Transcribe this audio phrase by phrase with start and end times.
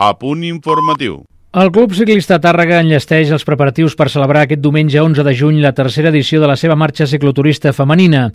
[0.00, 1.24] A punt informatiu.
[1.58, 5.72] El Club Ciclista Tàrrega enllesteix els preparatius per celebrar aquest diumenge 11 de juny la
[5.74, 8.28] tercera edició de la seva marxa cicloturista femenina.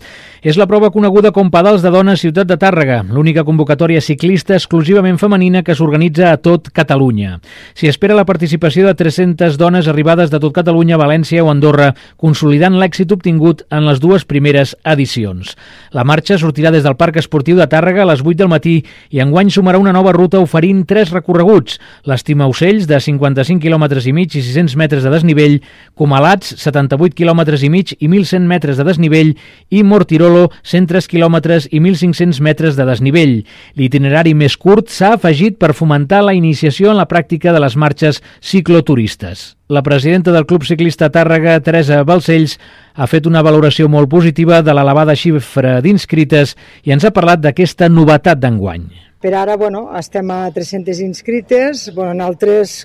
[0.44, 5.16] És la prova coneguda com Pedals de Dones Ciutat de Tàrrega, l'única convocatòria ciclista exclusivament
[5.16, 7.38] femenina que s'organitza a tot Catalunya.
[7.72, 12.76] S'hi espera la participació de 300 dones arribades de tot Catalunya, València o Andorra, consolidant
[12.76, 15.54] l'èxit obtingut en les dues primeres edicions.
[15.96, 18.76] La marxa sortirà des del Parc Esportiu de Tàrrega a les 8 del matí
[19.08, 24.12] i enguany sumarà una nova ruta oferint tres recorreguts, l'estima ocells de 55 km i
[24.12, 25.60] mig i 600 metres de desnivell,
[25.94, 29.34] Comalats, 78 km i mig i 1.100 metres de desnivell
[29.70, 31.36] i Mortirolo, 103 km
[31.70, 33.34] i 1.500 metres de desnivell.
[33.74, 38.22] L'itinerari més curt s'ha afegit per fomentar la iniciació en la pràctica de les marxes
[38.40, 39.54] cicloturistes.
[39.68, 42.58] La presidenta del Club Ciclista Tàrrega, Teresa Balcells,
[42.94, 46.52] ha fet una valoració molt positiva de l'elevada xifra d'inscrites
[46.84, 48.84] i ens ha parlat d'aquesta novetat d'enguany.
[49.24, 52.82] Per ara, bueno, estem a 300 inscrites, bueno, nosaltres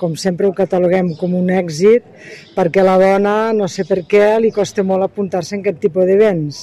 [0.00, 2.04] com sempre ho cataloguem com un èxit,
[2.56, 6.60] perquè la dona, no sé per què, li costa molt apuntar-se en aquest tipus d'events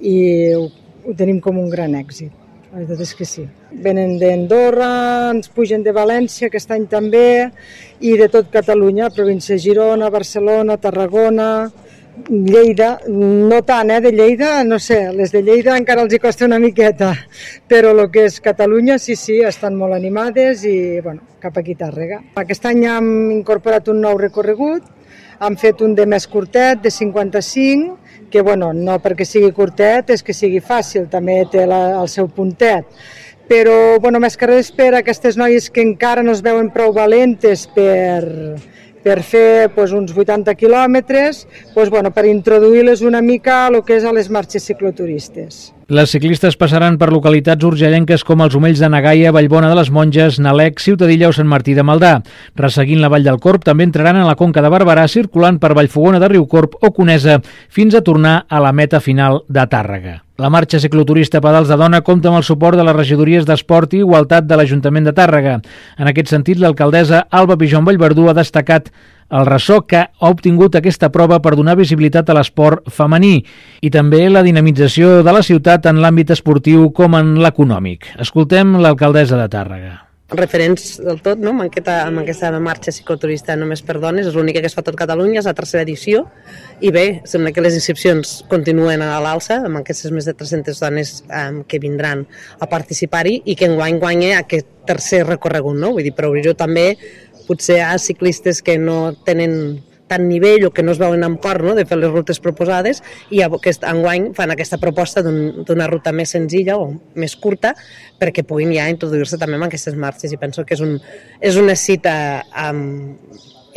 [0.00, 0.16] i
[0.56, 0.68] ho,
[1.06, 2.32] ho tenim com un gran èxit.
[2.72, 3.42] La veritat és que sí.
[3.84, 4.88] Venen d'Andorra,
[5.34, 7.50] ens pugen de València aquest any també,
[8.00, 11.50] i de tot Catalunya, província de Girona, Barcelona, Tarragona,
[12.28, 16.44] Lleida, no tant, eh, de Lleida, no sé, les de Lleida encara els hi costa
[16.44, 17.14] una miqueta,
[17.68, 22.20] però el que és Catalunya sí, sí, estan molt animades i, bueno, cap aquí Tàrrega.
[22.42, 24.84] Aquest any hem incorporat un nou recorregut,
[25.40, 27.96] hem fet un de més curtet, de 55,
[28.30, 32.28] que, bueno, no perquè sigui curtet és que sigui fàcil, també té la, el seu
[32.28, 32.92] puntet,
[33.48, 37.64] però, bueno, més que res per aquestes noies que encara no es veuen prou valentes
[37.72, 38.20] per,
[39.02, 43.98] per fer pues, uns 80 quilòmetres, pues, bueno, per introduir-les una mica a lo que
[43.98, 45.72] és a les marxes cicloturistes.
[45.90, 50.38] Les ciclistes passaran per localitats urgellenques com els Omells de Nagaia, Vallbona de les Monges,
[50.38, 52.12] Nalec, Ciutadilla o Sant Martí de Maldà.
[52.54, 56.22] Resseguint la Vall del Corp, també entraran a la Conca de Barberà, circulant per Vallfogona
[56.22, 60.20] de Riucorp o Conesa, fins a tornar a la meta final de Tàrrega.
[60.38, 64.04] La marxa cicloturista Pedals de Dona compta amb el suport de les regidories d'Esport i
[64.06, 65.58] Igualtat de l'Ajuntament de Tàrrega.
[65.98, 68.88] En aquest sentit, l'alcaldessa Alba Pijon Vallverdú ha destacat
[69.32, 73.34] el ressò que ha obtingut aquesta prova per donar visibilitat a l'esport femení
[73.80, 78.14] i també la dinamització de la ciutat en l'àmbit esportiu com en l'econòmic.
[78.20, 80.00] Escoltem l'alcaldessa de Tàrrega
[80.32, 81.52] referents del tot, no?
[81.52, 84.96] amb, aquesta, amb aquesta marxa cicloturista només per dones, és l'única que es fa tot
[84.98, 86.24] Catalunya, és la tercera edició,
[86.80, 91.14] i bé, sembla que les inscripcions continuen a l'alça, amb aquestes més de 300 dones
[91.28, 92.24] um, que vindran
[92.60, 95.92] a participar-hi, i que enguany guanya aquest tercer recorregut, no?
[95.96, 96.92] vull dir, per obrir-ho també
[97.46, 99.82] potser hi ha ciclistes que no tenen
[100.12, 101.74] tant nivell o que no es veuen amb cor no?
[101.78, 103.00] de fer les rutes proposades
[103.32, 107.72] i aquest enguany fan aquesta proposta d'una un, ruta més senzilla o més curta
[108.20, 110.98] perquè puguin ja introduir-se també en aquestes marxes i penso que és, un,
[111.40, 112.14] és una cita
[112.66, 113.16] amb,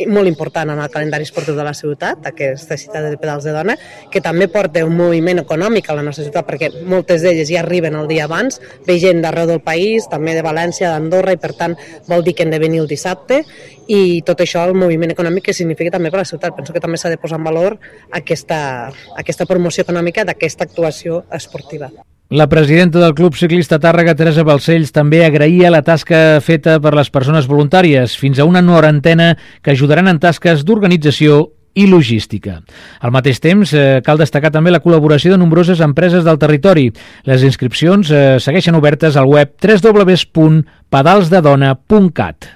[0.04, 3.76] molt important en el calendari esportiu de la ciutat, aquesta cita de pedals de dona,
[4.12, 7.96] que també porta un moviment econòmic a la nostra ciutat, perquè moltes d'elles ja arriben
[7.96, 11.76] el dia abans, ve gent d'arreu del país, també de València, d'Andorra, i per tant
[12.08, 13.42] vol dir que han de venir el dissabte,
[13.86, 16.56] i tot això, el moviment econòmic que significa també per la ciutat.
[16.56, 17.78] Penso que també s'ha de posar en valor
[18.10, 21.90] aquesta, aquesta promoció econòmica d'aquesta actuació esportiva.
[22.28, 27.06] La presidenta del Club Ciclista Tàrrega, Teresa Balcells, també agraïa la tasca feta per les
[27.14, 32.66] persones voluntàries, fins a una norantena que ajudaran en tasques d'organització i logística.
[32.98, 36.90] Al mateix temps, eh, cal destacar també la col·laboració de nombroses empreses del territori.
[37.30, 42.50] Les inscripcions eh, segueixen obertes al web www.pedalsdedona.cat.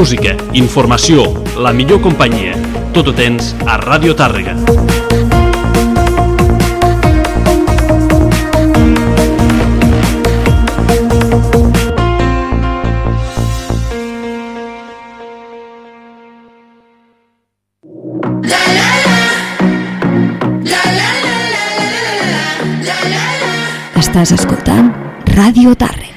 [0.00, 1.26] Música, informació,
[1.60, 2.54] la millor companyia.
[2.96, 4.54] Tot ho tens a Ràdio Tàrrega.
[24.00, 24.94] Estàs escoltant
[25.36, 26.09] Ràdio Tàrrega.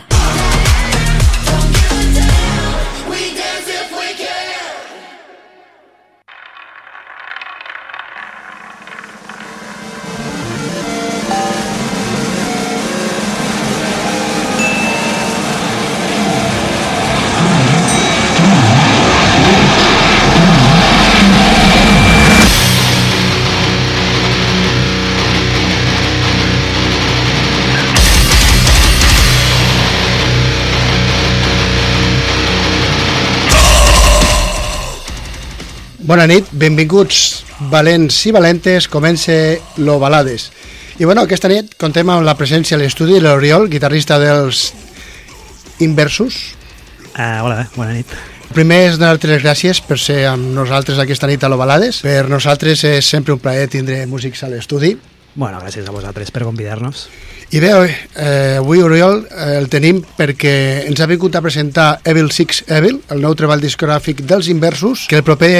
[36.14, 39.34] Bona nit, benvinguts valents i valentes, comença
[39.82, 40.44] lo Balades.
[41.02, 44.60] I bueno, aquesta nit contem amb la presència a l'estudi de l'Oriol, guitarrista dels
[45.82, 46.38] Inversus.
[47.16, 48.14] Uh, hola, bona nit.
[48.54, 52.04] Primer és donar-te les gràcies per ser amb nosaltres aquesta nit a lo Balades.
[52.06, 54.94] Per nosaltres és sempre un plaer tindre músics a l'estudi.
[55.34, 57.08] Bueno, gràcies a vosaltres per convidar-nos.
[57.54, 57.70] I bé,
[58.18, 62.96] eh, avui Oriol eh, el tenim perquè ens ha vingut a presentar Evil Six Evil,
[63.14, 65.52] el nou treball discogràfic dels Inversos, que el proper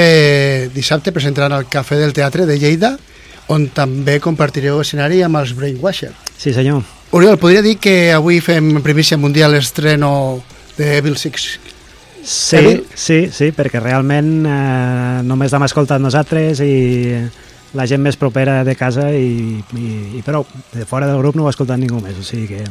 [0.74, 2.96] dissabte presentaran al Cafè del Teatre de Lleida,
[3.54, 6.10] on també compartireu escenari amb els Brainwasher.
[6.34, 6.82] Sí, senyor.
[7.14, 10.42] Oriol, podria dir que avui fem en primícia mundial l'estreno
[10.74, 11.60] de Evil Six
[12.24, 12.82] Sí, Evil?
[12.96, 16.74] sí, sí, perquè realment eh, només l'hem escoltat nosaltres i
[17.74, 20.46] la gent més propera de casa i, i, i prou.
[20.72, 22.64] De fora del grup no ho ha escoltat ningú més, o sigui que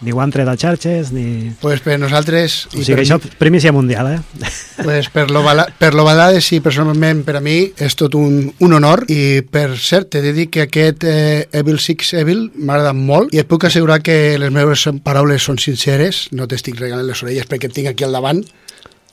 [0.00, 1.52] ni ho han tret als xarxes, ni...
[1.60, 2.64] Pues per nosaltres...
[2.72, 4.50] O sigui que això, primícia mundial, eh?
[4.80, 8.46] Pues per lo, bala, per lo balades i personalment per a mi és tot un,
[8.64, 12.78] un honor i per cert t'he de dir que aquest eh, Evil Six Evil m'ha
[12.78, 17.04] agradat molt i et puc assegurar que les meves paraules són sinceres, no t'estic regalant
[17.04, 18.40] les orelles perquè et tinc aquí al davant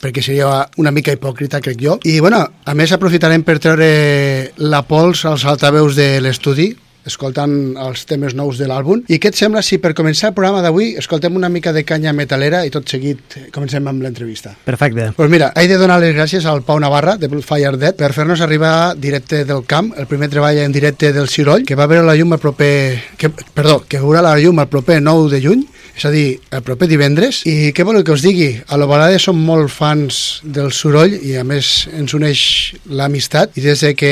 [0.01, 1.99] perquè seria una mica hipòcrita, crec jo.
[2.05, 3.87] I, bueno, a més aprofitarem per treure
[4.57, 6.73] la pols als altaveus de l'estudi,
[7.07, 9.05] escoltant els temes nous de l'àlbum.
[9.07, 12.13] I què et sembla si per començar el programa d'avui escoltem una mica de canya
[12.13, 14.53] metalera i tot seguit comencem amb l'entrevista?
[14.67, 15.11] Perfecte.
[15.15, 18.43] Pues mira, he de donar les gràcies al Pau Navarra de Fire Dead per fer-nos
[18.43, 22.17] arribar directe del camp, el primer treball en directe del Ciroll, que va veure la
[22.19, 22.73] llum el proper...
[23.17, 26.63] Que, perdó, que veurà la llum el proper 9 de juny, és a dir, el
[26.65, 27.43] proper divendres.
[27.49, 28.49] I què voleu que us digui?
[28.67, 32.41] A l'Ovalada som molt fans del soroll i a més ens uneix
[32.89, 34.11] l'amistat i des de que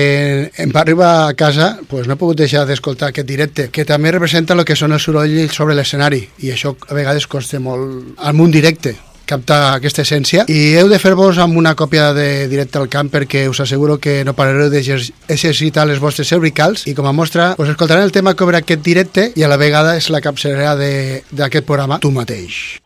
[0.62, 4.13] em va arribar a casa pues no he pogut deixar d'escoltar aquest directe que també
[4.13, 8.38] representa el que són els sorolls sobre l'escenari i això a vegades costa molt al
[8.38, 8.95] munt directe
[9.25, 13.45] captar aquesta essència i heu de fer-vos amb una còpia de directe al camp perquè
[13.50, 18.06] us asseguro que no parareu d'exercitar les vostres cervicals i com a mostra us escoltarem
[18.06, 22.00] el tema que obre aquest directe i a la vegada és la capçalera d'aquest programa
[22.00, 22.85] tu mateix.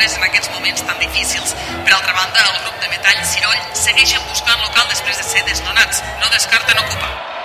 [0.00, 1.54] Somriures en aquests moments tan difícils.
[1.84, 6.02] Per altra banda, el grup de metall Ciroll segueixen buscant local després de ser desnonats.
[6.20, 7.39] No descarten ocupar.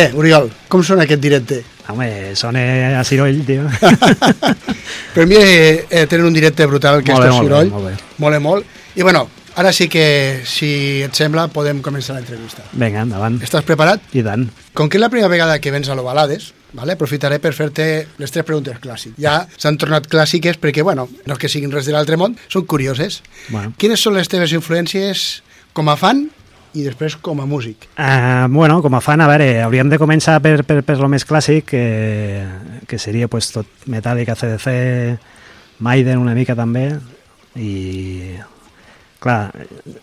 [0.00, 1.58] Què, Oriol, com sona aquest directe?
[1.92, 2.06] Home,
[2.38, 2.60] sona
[2.96, 3.66] a Ciroll, tio.
[5.14, 7.72] Per mi eh, eh, tenen un directe brutal que Molt és bé, molt bé, Ciroll.
[7.74, 7.92] molt bé.
[8.24, 8.78] Molt bé, molt.
[8.96, 9.26] I bueno,
[9.60, 10.06] ara sí que,
[10.48, 10.70] si
[11.04, 12.64] et sembla, podem començar l'entrevista.
[12.72, 13.36] Vinga, endavant.
[13.44, 14.08] Estàs preparat?
[14.16, 14.48] I tant.
[14.72, 16.96] Com que és la primera vegada que vens a l'Ovalades, vale?
[16.96, 19.20] aprofitaré per fer-te les tres preguntes clàssiques.
[19.20, 22.64] Ja s'han tornat clàssiques perquè, bueno, no és que siguin res de l'altre món, són
[22.64, 23.20] curioses.
[23.50, 23.76] Bueno.
[23.76, 25.42] Quines són les teves influències
[25.76, 26.30] com a fan
[26.74, 27.88] i després com a músic?
[27.98, 31.26] Uh, bueno, com a fan, a veure, hauríem de començar per, per, per lo més
[31.26, 32.44] clàssic, que,
[32.86, 35.18] que seria pues, tot Metallica, CDC,
[35.80, 36.90] Maiden una mica també,
[37.56, 38.36] i
[39.20, 39.50] clar,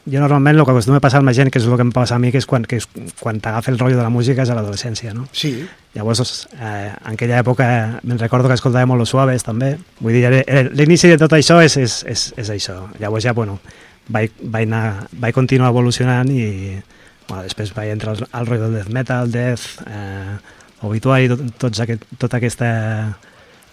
[0.06, 1.92] jo normalment el que acostuma a passar amb la gent, que és el que em
[1.96, 2.86] passa a mi, que és quan, que és
[3.20, 5.26] quan t'agafa el rotllo de la música és a l'adolescència, no?
[5.34, 5.56] Sí.
[5.96, 7.68] Llavors, eh, en aquella època,
[8.04, 9.72] me'n recordo que escoltava molt Los Suaves, també.
[10.04, 12.78] Vull dir, era- l'inici de tot això és, és, és, és això.
[13.02, 13.58] Llavors ja, bueno,
[14.10, 16.78] vaig, vaig, anar, vaig continuar evolucionant i
[17.28, 20.38] bueno, després vaig entrar al, al rotllo del death metal, death, eh,
[20.88, 22.72] obituari, tot, tots aquest, tota aquesta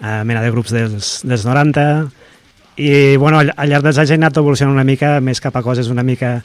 [0.01, 1.89] eh, mena de grups dels, dels 90
[2.77, 5.63] i bueno, al, al llarg dels anys he anat evolucionant una mica més cap a
[5.63, 6.41] coses una mica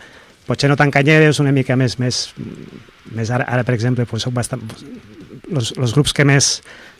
[0.50, 2.24] potser no tan canyeres, una mica més, més,
[3.13, 4.63] més ara, ara per exemple, pues, soc bastant,
[5.53, 6.48] los grups que més,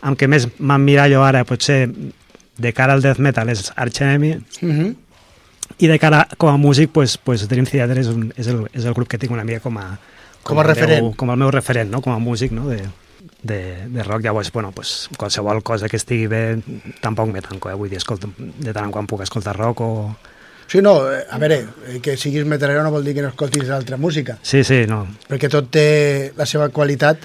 [0.05, 1.88] amb què més m'emmirallo ara, potser
[2.60, 4.96] de cara al death metal és Arch Enemy, Uh -huh.
[5.78, 8.86] I de cara com a músic, pues, pues Dream Theater és, un, és, el, és
[8.86, 9.98] el grup que tinc una mica com a,
[10.44, 11.04] Com a el referent.
[11.04, 12.02] Meu, com el meu referent, no?
[12.02, 12.68] com a músic no?
[12.70, 12.82] de,
[13.44, 14.24] de, de rock.
[14.24, 16.60] Llavors, bueno, pues, qualsevol cosa que estigui bé
[17.02, 17.76] tampoc me tanco, eh?
[17.76, 19.92] vull dir, escolta, de tant en quan puc escoltar rock o...
[20.70, 23.70] Sí, no, eh, a veure, eh, que siguis metalero no vol dir que no escoltis
[23.74, 27.24] altra música, Sí, sí, no, perquè tot té la seva qualitat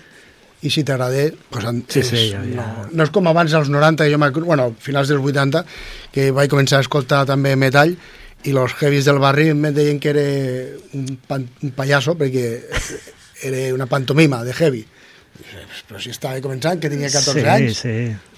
[0.64, 2.54] i si t'agrada, pues, Sí, és, sí, ja- ja.
[2.56, 5.64] No, no és com abans als 90, jo bueno, finals dels 80,
[6.10, 7.96] que vaig començar a escoltar també metall
[8.44, 10.24] i los heavies del barri em deien que era
[10.92, 12.44] un, pan, un payaso perquè
[13.48, 14.84] era una pantomima de heavy.
[15.88, 17.96] Però si estava començant, que tenia 14 sí, anys, Sí,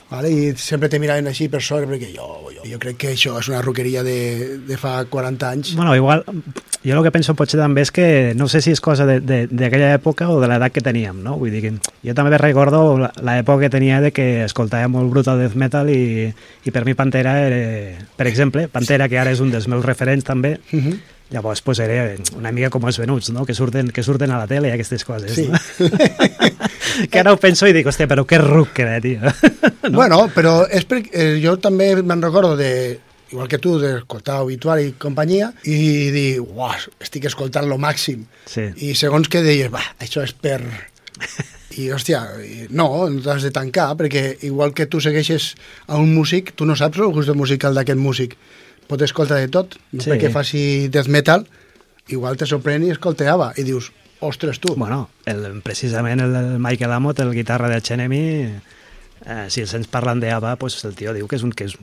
[0.08, 0.30] Vale?
[0.30, 3.48] I sempre te miraven així per sobre, perquè jo, jo, jo crec que això és
[3.50, 5.72] una roqueria de, de fa 40 anys.
[5.74, 6.22] Bueno, igual,
[6.86, 9.48] jo el que penso potser també és que no sé si és cosa de- de-
[9.50, 11.34] d'aquella època o de l'edat que teníem, no?
[11.40, 11.72] Vull dir que
[12.06, 16.30] jo també recordo la- l'època que tenia de que escoltava molt brutal death metal i,
[16.64, 20.22] i per mi Pantera era, per exemple, Pantera, que ara és un dels meus referents
[20.24, 20.98] també, Uh -huh.
[21.30, 23.44] Llavors pues, era una mica com els venuts, no?
[23.46, 25.48] Que surten, que surten a la tele aquestes coses, Sí.
[25.48, 25.58] no?
[27.10, 29.20] que ara ho penso i dic, hòstia, però que ruc que era, tio.
[29.90, 29.96] no?
[29.98, 32.70] Bueno, però és per, eh, jo també me'n recordo de
[33.32, 38.22] igual que tu, d'escoltar Obituari i companyia, i dir, uah, estic escoltant lo màxim.
[38.46, 38.68] Sí.
[38.86, 40.60] I segons que deies, va, això és per...
[41.76, 42.22] I, hòstia,
[42.70, 45.50] no, no t'has de tancar, perquè igual que tu segueixes
[45.90, 48.38] a un músic, tu no saps el gust musical d'aquest músic.
[48.86, 50.10] Pot escoltar de tot, no Sí.
[50.10, 51.46] perquè faci death metal,
[52.08, 53.90] igual te sorprèn i escolteava, i dius,
[54.20, 54.74] ostres, tu.
[54.76, 58.20] Bueno, el, precisament el, el Michael Amott, el guitarra de Enemy,
[59.26, 61.74] eh, si els sents parlant d'Ava, pues el tio diu que és, un, que és,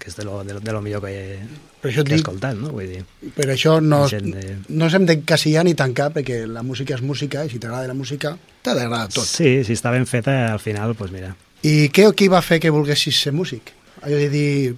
[0.00, 1.38] que és de, lo, de, de lo millor que he,
[1.82, 2.72] Per això que he dic- escoltat, no?
[2.72, 3.04] Vull dir,
[3.36, 7.44] Per això no, de- no ens hem d'encasillar ni tancar, perquè la música és música,
[7.44, 9.24] i si t'agrada la música, t'ha d'agradar tot.
[9.28, 11.34] Sí, si està ben feta, al final, pues mira.
[11.62, 13.72] I què, què va fer que volguessis ser músic?
[14.02, 14.74] Allò de dir,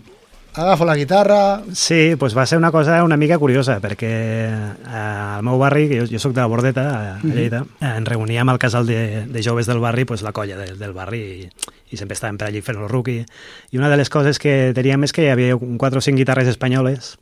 [0.59, 1.62] agafo la guitarra...
[1.73, 4.11] Sí, pues va ser una cosa una mica curiosa, perquè
[4.49, 7.93] eh, al meu barri, que jo, jo sóc de la Bordeta, a, a Lleida, eh,
[7.93, 11.23] ens reuníem al casal de, de joves del barri, pues la colla de, del barri,
[11.45, 13.25] i, i sempre estàvem per allí fent el rookie.
[13.71, 16.19] I una de les coses que teníem és que hi havia un 4 o 5
[16.19, 17.15] guitarres espanyoles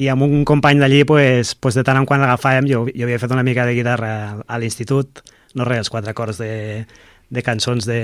[0.00, 3.20] i amb un company d'allí, pues, pues de tant en quant l'agafàvem, jo, jo havia
[3.20, 4.12] fet una mica de guitarra
[4.48, 5.20] a l'institut,
[5.52, 6.86] no res, els quatre acords de,
[7.30, 8.00] de cançons de,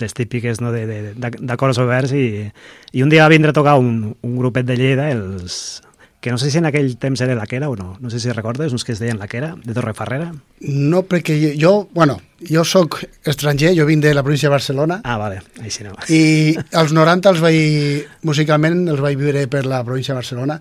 [0.00, 2.48] les típiques no, de, de, de, d'acords oberts i,
[2.92, 5.80] i un dia va vindre a tocar un, un grupet de Lleida, els,
[6.20, 8.32] que no sé si en aquell temps era la Quera o no, no sé si
[8.34, 10.32] recordes, uns que es deien la Quera, de Torrefarrera.
[10.66, 15.16] No, perquè jo, bueno, jo sóc estranger, jo vinc de la província de Barcelona, Ah,
[15.16, 15.38] vale,
[15.70, 15.94] sí no.
[16.10, 20.58] i als 90 els vaig, musicalment els vaig viure per la província de Barcelona.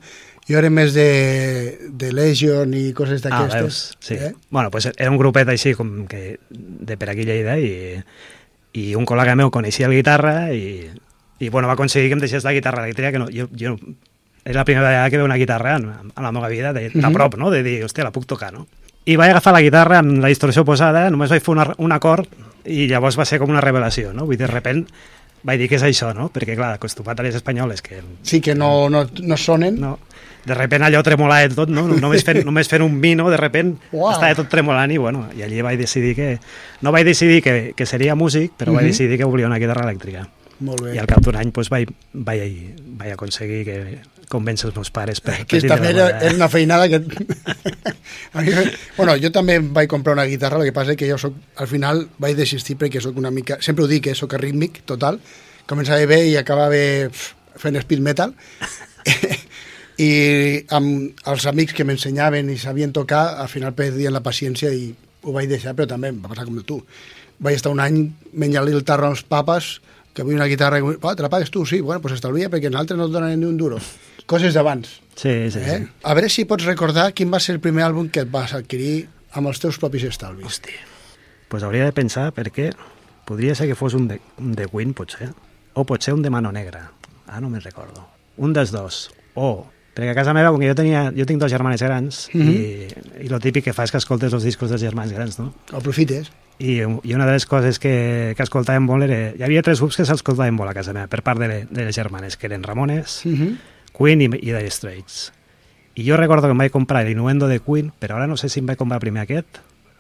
[0.48, 3.54] Jo era més de, de Legion i coses Ah, veus?
[3.54, 3.98] d'aquestes.
[4.00, 4.14] Sí.
[4.16, 4.34] Eh?
[4.50, 8.00] Bueno, pues era un grupet així com que de per aquí Lleida i,
[8.74, 10.88] i un col·lega meu coneixia el guitarra i,
[11.40, 13.76] i bueno, va aconseguir que em deixés la guitarra elèctrica, que no, jo, jo
[14.48, 17.02] és la primera vegada que veu una guitarra en, en la meva vida, de, de
[17.02, 17.12] Mhm.
[17.14, 17.52] prop, no?
[17.52, 18.68] de dir, hòstia, la puc tocar, no?
[19.08, 22.28] I vaig agafar la guitarra amb la distorsió posada, només vaig fer una, un acord
[22.66, 24.24] i llavors va ser com una revelació, no?
[24.26, 24.86] Vull dir, de repent
[25.44, 26.30] vaig dir, què és això, no?
[26.32, 29.80] Perquè, clar, acostumat a les espanyoles, que Sí, que no, no, no sonen.
[29.80, 29.98] no,
[30.48, 31.84] de repent allò tremolava tot, no?
[31.92, 34.14] Només fent, només fent un vino, de repent Uau.
[34.14, 36.30] estava tot tremolant i, bueno, i allí vaig decidir que...
[36.82, 38.92] No vaig decidir que, que seria músic, però vaig Mhm.
[38.96, 40.28] decidir que volia una guitarra elèctrica.
[40.60, 40.96] Molt bé.
[40.96, 42.56] I al cap d'un any pues, vaig, vaig,
[42.98, 43.76] vaig aconseguir que
[44.28, 46.98] convèncer els meus pares per, que també era, era una feinada que...
[48.34, 48.52] Mi,
[48.98, 51.36] bueno, jo també em vaig comprar una guitarra, el que passa és que jo soc,
[51.62, 53.60] al final vaig desistir perquè sóc una mica...
[53.62, 55.20] Sempre ho dic, que sóc arrítmic, total.
[55.70, 56.76] Començava bé i acabava
[57.58, 58.34] fent speed metal.
[59.98, 64.92] I amb els amics que m'ensenyaven i sabien tocar, al final perdien la paciència i
[65.24, 66.84] ho vaig deixar, però també em va passar com tu.
[67.42, 69.80] Vaig estar un any menjant-li el tarro als papes,
[70.14, 71.66] que vull una guitarra, i, oh, te la pagues tu?
[71.66, 73.78] Sí, bueno, pues estalvia perquè en altres no et donen ni un duro.
[74.26, 74.88] Coses d'abans.
[75.16, 75.78] Sí, sí, Eh?
[75.80, 75.88] sí.
[76.04, 79.08] A veure si pots recordar quin va ser el primer àlbum que et vas adquirir
[79.38, 80.46] amb els teus propis estalvis.
[80.46, 80.82] Hòstia.
[81.48, 82.72] Pues hauria de pensar perquè
[83.26, 85.30] podria ser que fos un de, un de Queen, potser,
[85.74, 86.92] o potser un de Mano Negra.
[87.28, 88.06] Ah, no me'n recordo.
[88.38, 89.10] Un dels dos.
[89.36, 89.66] O
[89.98, 92.50] Perquè a casa meva, com que jo, tenia, jo tinc dos germanes grans, Mhm.
[92.54, 92.88] i,
[93.26, 95.54] i lo típic que fa és que escoltes els discos dels germans grans, no?
[95.74, 96.30] Aprofites.
[96.60, 99.34] I, i una de les coses que, que escoltàvem molt era...
[99.38, 101.96] Hi havia tres grups que s'escoltaven molt a casa meva, per part de, de les
[101.98, 103.58] germanes, que eren Ramones, Uh -huh.
[103.98, 105.32] Queen i, i Dire Straits.
[105.96, 108.60] I jo recordo que em vaig comprar l'Innuendo de Queen, però ara no sé si
[108.60, 109.48] em vaig comprar primer aquest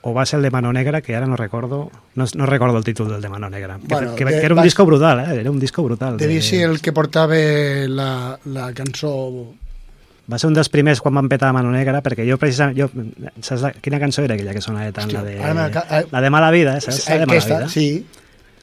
[0.03, 2.83] o va ser el de Mano Negra, que ara no recordo no, no recordo el
[2.83, 3.79] títol del de Mano Negra.
[3.79, 5.39] Que, Bueno, que, de- que era un vas- disco brutal, eh?
[5.41, 6.17] Era un disco brutal.
[6.17, 9.53] Devia de- ser el que portava la, la cançó...
[10.27, 12.75] Va ser un dels primers quan van petar Mano Negra, perquè jo precisament...
[12.77, 12.89] Jo,
[13.39, 15.07] saps la, quina cançó era aquella que sonava tant?
[15.07, 16.81] Hòstia, la, de, ara m'aca- la de Mala Vida, eh?
[16.83, 17.05] saps?
[17.07, 17.69] La de Mala Aquesta, Vida.
[17.71, 18.05] sí.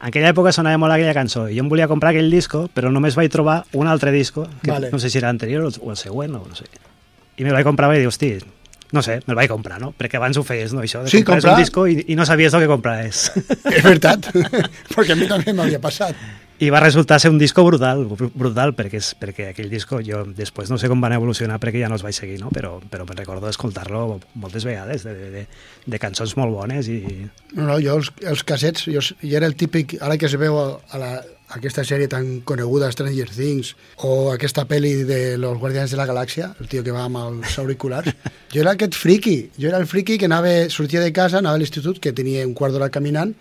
[0.05, 2.91] En aquella època sonava molt aquella cançó i jo em volia comprar aquell disco, però
[2.93, 4.91] només vaig trobar un altre disco, que Vale.
[4.93, 6.67] no sé si era l'anterior o el- següent, o no sé.
[7.39, 8.35] I me'l vaig comprar i dic, hosti,
[8.93, 9.95] no sé, me'l vaig comprar, no?
[9.97, 10.83] Perquè abans ho feies, no?
[10.85, 11.55] Això de Sí, comprar comprar.
[11.57, 13.31] un disco i, i no sabies el que compraves.
[13.73, 14.29] És veritat,
[14.95, 16.13] perquè a mi també m'havia passat.
[16.63, 20.21] I va resultar ser un disco brutal, br- brutal, perquè, és, perquè aquell disco jo
[20.39, 22.53] després no sé com van evolucionar perquè ja no els vaig seguir, no?
[22.55, 25.47] però, però me'n recordo d'escoltar-lo moltes vegades, de, de,
[25.85, 27.01] de, cançons molt bones i...
[27.57, 30.61] No, no, jo els, els cassets, jo, jo era el típic, ara que es veu
[30.61, 33.75] a, a la, a aquesta sèrie tan coneguda, Stranger Things,
[34.07, 37.59] o aquesta pel·li de Los Guardians de la Galàxia, el tio que va amb els
[37.59, 38.15] auriculars,
[38.55, 41.65] jo era aquest friki, jo era el friki que anava, sortia de casa, anava a
[41.65, 43.35] l'institut, que tenia un quart d'hora caminant,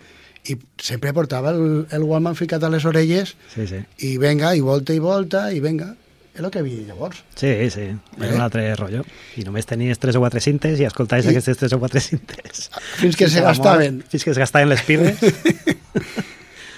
[0.48, 3.78] i sempre portava el, el Walkman ficat a les orelles, Sí, sí.
[4.04, 5.94] i venga, i volta i volta, i venga.
[6.34, 7.20] És el que havia llavors.
[7.38, 7.84] Sí, sí,
[8.18, 8.34] era Eh?
[8.34, 9.04] un altre rotllo.
[9.38, 12.70] I només tenies tres o quatre cintes i escoltaves I- aquestes tres o quatre cintes.
[12.98, 14.00] Fins que se a la mort, gastaven.
[14.10, 15.16] Fins que es gastaven les piles.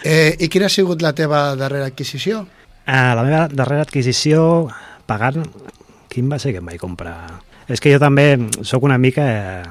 [0.07, 2.45] Eh, I quina ha sigut la teva darrera adquisició?
[2.87, 4.69] Ah, la meva darrera adquisició
[5.09, 5.41] pagant,
[6.13, 7.41] quin va ser que em vaig comprar?
[7.67, 8.29] És que jo també
[8.63, 9.25] sóc una mica...
[9.27, 9.65] Eh,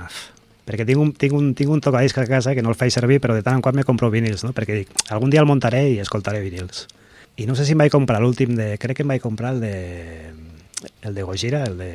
[0.65, 3.19] perquè tinc un, tinc, un, tinc un tocadisc a casa que no el faig servir,
[3.21, 4.53] però de tant en quant me compro vinils, no?
[4.57, 6.87] Perquè dic, algun dia el muntaré i escoltaré vinils.
[7.37, 8.75] I no sé si em vaig comprar l'últim de...
[8.81, 9.75] Crec que em vaig comprar el de...
[11.01, 11.91] El de Gojira, el de...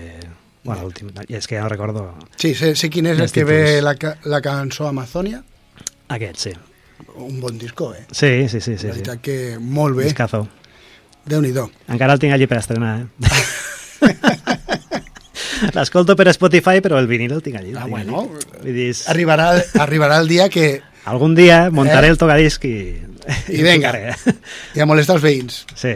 [0.62, 1.11] Bueno, l'últim...
[1.29, 2.11] És que ja no recordo...
[2.37, 3.97] Sí, sé, sé quin és el que ve la,
[4.29, 5.43] la cançó Amazònia.
[6.12, 6.53] Aquest, sí.
[7.17, 8.05] Un bon disco, eh?
[8.12, 8.77] Sí, sí, sí.
[8.77, 9.23] sí, la sí.
[9.25, 10.11] que molt bé.
[10.11, 10.45] Discazo.
[11.31, 11.71] Déu-n'hi-do.
[11.89, 13.09] Encara el tinc allí per estrenar, eh?
[15.75, 17.70] L'escolto per Spotify, però el vinil el tinc allí.
[17.70, 18.28] el Ah, bueno.
[18.62, 18.88] allí.
[18.88, 22.10] És- Arribarà, arribarà el dia que algun dia muntaré Eh?
[22.10, 22.75] el tocadisc i...
[23.49, 23.92] I el venga.
[23.92, 24.38] tocaré.
[24.75, 25.64] ja molesta els veïns.
[25.75, 25.94] Sí,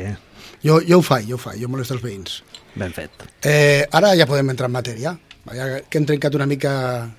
[0.64, 2.42] Jo, jo ho faig, jo ho faig, jo molesto els veïns.
[2.74, 3.10] ben fet.
[3.42, 5.16] Eh, ara ja podem entrar en matèria.
[5.52, 7.10] Ja que hem trencat una mica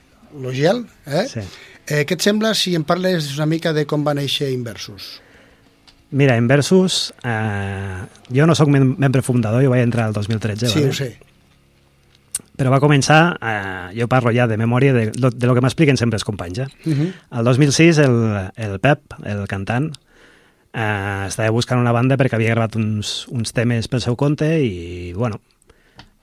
[0.41, 1.27] lo gel, eh?
[1.29, 1.39] Sí.
[1.85, 5.21] Eh, què et sembla si em parles una mica de com va néixer Inversus?
[6.11, 8.01] Mira, Inversus, eh,
[8.33, 10.89] jo no sóc mem membre fundador, jo vaig entrar el 2013, Sí, vale?
[10.89, 11.17] ho sé.
[12.57, 16.19] Però va començar, eh, jo parlo ja de memòria de, de lo que m'expliquen sempre
[16.19, 16.59] els companys.
[16.59, 16.67] Eh?
[16.85, 17.13] Uh -huh.
[17.39, 19.91] El 2006 el, el Pep, el cantant,
[20.73, 25.13] eh, estava buscant una banda perquè havia gravat uns, uns temes pel seu compte i,
[25.13, 25.41] bueno,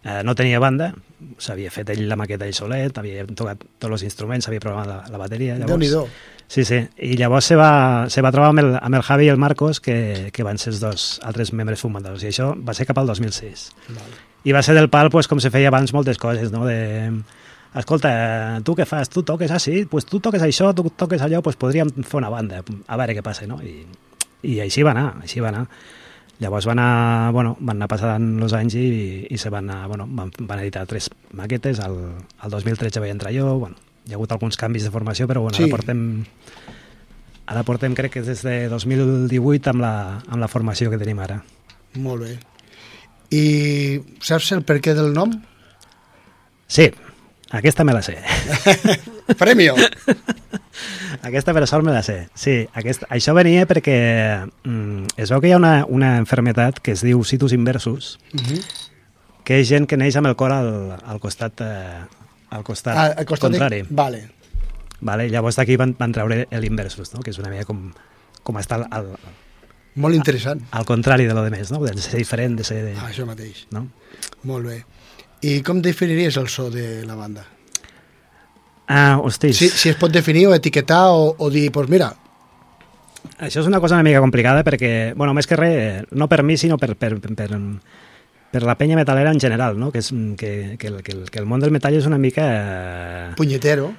[0.05, 0.93] eh, no tenia banda,
[1.39, 4.99] s'havia fet ell la maqueta ell solet, havia tocat tots els instruments, havia programat la,
[5.11, 5.59] la bateria.
[5.59, 6.07] Déu-n'hi-do.
[6.53, 6.83] Sí, sí.
[7.01, 9.81] I llavors se va, se va trobar amb el, amb el Javi i el Marcos,
[9.81, 13.09] que, que van ser els dos altres membres fundadors, i això va ser cap al
[13.09, 13.71] 2006.
[13.89, 14.32] Vale.
[14.45, 16.65] I va ser del pal, pues, com se feia abans moltes coses, no?
[16.67, 17.11] De,
[17.79, 19.09] escolta, tu què fas?
[19.13, 19.85] Tu toques, sí?
[19.89, 23.23] Pues tu toques això, tu toques allò, pues podríem fer una banda, a veure què
[23.23, 23.61] passa, no?
[23.63, 23.85] I,
[24.43, 25.67] i així va anar, així va anar.
[26.43, 28.87] Llavors van anar, bueno, van anar passant els anys i,
[29.31, 31.07] i se van, anar, bueno, van, van editar tres
[31.39, 31.95] maquetes, el,
[32.43, 33.77] el 2013 vaig entrar jo, bueno,
[34.09, 35.69] hi ha hagut alguns canvis de formació, però bueno, Sí.
[35.69, 36.03] ara portem
[37.47, 39.93] ara portem crec que des de 2018 amb la,
[40.27, 41.43] amb la formació que tenim ara.
[42.01, 42.39] Molt bé.
[43.33, 45.33] I saps el per què del nom?
[46.69, 46.91] Sí,
[47.53, 48.19] aquesta me la sé.
[49.41, 49.75] Premio!
[51.23, 52.17] Aquesta per sort me la sé.
[52.35, 53.97] Sí, aquest, això venia perquè
[54.65, 58.41] mm, es veu que hi ha una, una enfermetat que es diu situs inversus, Uh
[58.41, 58.61] -huh.
[59.45, 62.01] que és gent que neix amb el cor al, al costat, eh,
[62.51, 63.83] al costat, ah, al costat contrari.
[63.83, 63.89] De...
[63.91, 64.31] Vale.
[65.01, 65.29] Vale?
[65.29, 67.21] Llavors d'aquí van, van treure l'inversus, no?
[67.21, 67.93] que és una mica com,
[68.43, 69.17] com està al, al,
[69.95, 70.63] Molt interessant.
[70.71, 71.83] al contrari de lo de més, no?
[71.85, 72.81] de ser diferent, de ser...
[72.97, 73.67] Ah, això mateix.
[73.71, 73.87] No?
[74.49, 74.79] Molt bé.
[75.43, 77.45] I com definiries el so de la banda?
[78.89, 79.59] Ah, hostis.
[79.59, 82.13] Si, si es pot definir o etiquetar o, o dir, doncs pues mira,
[83.39, 86.57] Això és una cosa una mica complicada perquè, bueno, més que res, no per mi,
[86.59, 87.49] sinó per, per, per,
[88.53, 89.91] per la penya metalera en general, no?
[89.95, 92.47] que, és, que, que, el, que, el, que el món del metall és una mica...
[92.53, 93.93] eh, punyetero.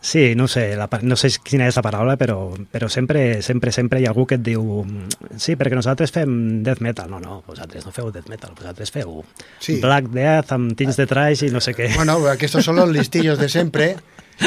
[0.00, 3.98] Sí, no sé, la, no sé quina és la paraula, però, però sempre, sempre, sempre
[4.00, 4.84] hi ha algú que et diu
[5.40, 7.08] sí, perquè nosaltres fem death metal.
[7.10, 9.24] No, no, vosaltres no feu death metal, vosaltres feu
[9.58, 9.80] Sí.
[9.82, 11.90] black death amb tints de trash i no sé què.
[11.96, 13.96] Bueno, estos son los listillos de siempre,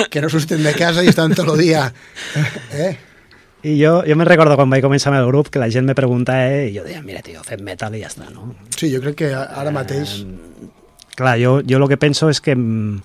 [0.10, 1.94] que no surten de casa y están todo el día.
[2.74, 2.98] ¿Eh?
[3.64, 5.96] I jo, jo me'n recordo quan vaig començar amb el grup que la gent me
[5.98, 8.54] preguntava eh, i jo deia, mira, tio, fem metal i ja està, no?
[8.72, 10.22] Sí, jo crec que ara mateix...
[11.20, 13.02] clar, jo, jo el que penso és que mm,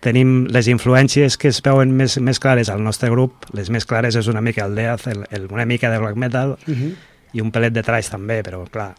[0.00, 4.14] tenim les influències que es veuen més, més clares al nostre grup, les més clares
[4.16, 6.94] és una mica el death, el, el, una mica de black metal, Uh -huh.
[7.32, 8.94] i un pelet de trash també, però clar,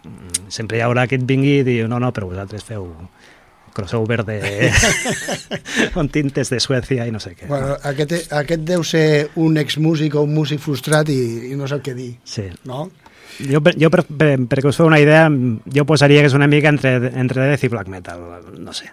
[0.47, 2.87] sempre hi haurà qui et vingui i digui, no, no, però vosaltres feu
[3.73, 4.71] crossover de...
[5.93, 7.47] con tintes de Suècia i no sé què.
[7.47, 11.81] Bueno, aquest, aquest deu ser un exmúsic o un músic frustrat i, i no sap
[11.85, 12.43] què dir, Sí.
[12.65, 12.89] no?
[13.39, 15.29] Jo, jo per, per, perquè us feu una idea,
[15.73, 18.19] jo posaria que és una mica entre, entre death i black metal,
[18.57, 18.85] no sé.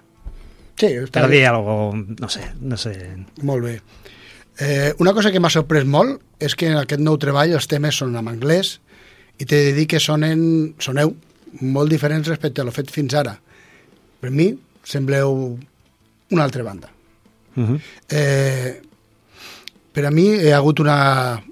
[0.78, 1.36] Sí, està Per bé.
[1.36, 2.94] dir algo, no sé, no sé.
[3.42, 3.74] Molt bé.
[4.58, 7.96] Eh, una cosa que m'ha sorprès molt és que en aquest nou treball els temes
[7.98, 8.78] són en anglès
[9.38, 11.14] i t'he de dir que sonen, soneu
[11.60, 13.36] molt diferents respecte a lo fet fins ara.
[14.20, 14.52] Per mi
[14.84, 15.58] sembleu
[16.30, 16.90] una altra banda.
[17.56, 17.80] Uh -huh.
[18.10, 18.80] Eh,
[19.92, 21.42] per a mi hi ha hagut una...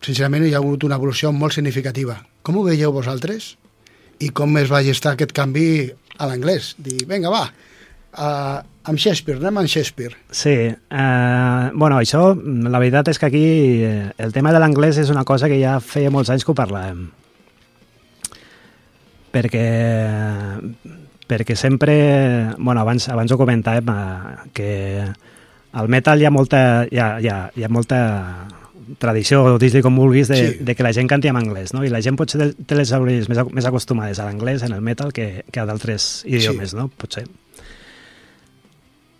[0.00, 2.24] Sincerament, hi ha hagut una evolució molt significativa.
[2.42, 3.56] Com ho veieu vosaltres?
[4.18, 6.74] I com es va gestar aquest canvi a l'anglès?
[6.78, 7.52] Dir, vinga, va,
[8.16, 10.16] uh, amb Shakespeare, anem amb Shakespeare.
[10.30, 13.44] Sí, eh, bueno, això, la veritat és que aquí
[13.84, 16.58] eh, el tema de l'anglès és una cosa que ja feia molts anys que ho
[16.58, 17.08] parlàvem.
[19.30, 19.66] Perquè,
[21.30, 23.92] perquè sempre, bueno, abans, abans ho comentàvem,
[24.56, 24.70] que
[25.78, 28.00] al metal hi ha molta, hi ha, hi ha, hi ha molta
[28.98, 30.64] tradició, o dis-li com vulguis, de, Sí.
[30.66, 31.84] de que la gent canti en anglès, no?
[31.86, 35.12] I la gent potser té- les orelles més, més acostumades a l'anglès en el metal
[35.12, 36.88] que, que a d'altres idiomes, no?
[36.98, 37.28] Potser.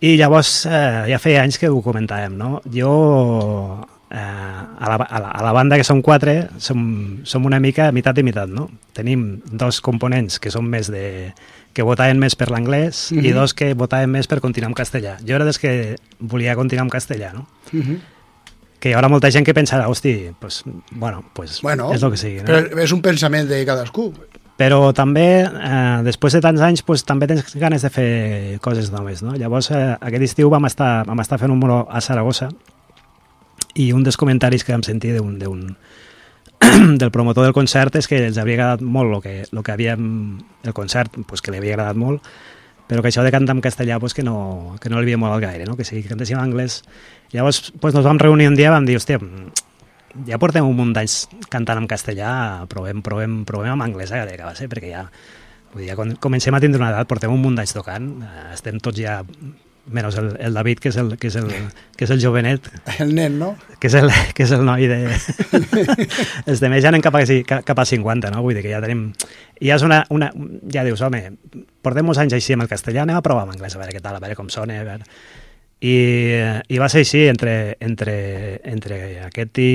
[0.01, 2.61] I llavors eh, ja feia anys que ho comentàvem, no?
[2.73, 2.91] Jo,
[4.09, 7.91] eh, a, la, a, la, a la banda que som quatre, som, som una mica
[7.93, 8.69] mitat i mitat, no?
[8.97, 11.33] Tenim dos components que són més de
[11.71, 13.33] que votaven més per l'anglès i Mhm.
[13.37, 15.19] dos que votaven més per continuar en castellà.
[15.23, 17.45] Jo era dels que volia continuar en castellà, no?
[17.71, 17.99] Uh -huh.
[18.81, 22.17] Que hi haurà molta gent que pensarà, hosti, pues, bueno, pues Bueno, és el que
[22.17, 22.37] sigui.
[22.41, 22.43] No?
[22.45, 24.11] però és un pensament de cadascú.
[24.61, 29.23] Però també, eh, després de tants anys, pues, també tens ganes de fer coses noves,
[29.25, 29.33] no?
[29.33, 32.51] Llavors, eh, aquest estiu vam estar, vam estar fent un muro a Saragossa
[33.73, 35.39] i un dels comentaris que vam sentir d'un
[37.01, 40.37] del promotor del concert és que els havia agradat molt el que, lo que havíem,
[40.63, 42.21] el concert, pues, que li havia agradat molt,
[42.87, 45.41] però que això de cantar en castellà pues, que, no, que no li havia molat
[45.41, 45.75] gaire, no?
[45.75, 46.83] que si cantéssim en anglès.
[47.33, 49.17] Llavors pues, nos vam reunir un dia i vam dir, hòstia,
[50.27, 52.31] ja portem un munt d'anys cantant en castellà,
[52.71, 55.07] provem, provem, provem en anglès, eh, que va ser, perquè ja,
[55.73, 58.47] vull dir, ja quan comencem a tindre una edat, portem un munt d'anys tocant, eh,
[58.55, 59.19] estem tots ja,
[59.91, 61.49] menys el, el David, que és el, que és el,
[61.97, 62.67] que és el jovenet,
[63.01, 63.55] El nen, no?
[63.79, 64.99] que és el, que és el noi de...
[66.49, 67.23] Els de més ja anem cap a,
[67.65, 68.43] cap a 50, no?
[68.45, 69.09] Vull dir que ja tenim...
[69.59, 70.31] I ja és una, una...
[70.73, 71.23] Ja dius, home,
[71.81, 74.03] portem molts anys així amb el castellà, anem a provar amb anglès, a veure què
[74.03, 75.07] tal, a veure com sona, a veure...
[75.81, 75.95] I,
[76.69, 79.71] I va ser així entre, entre, entre aquest i...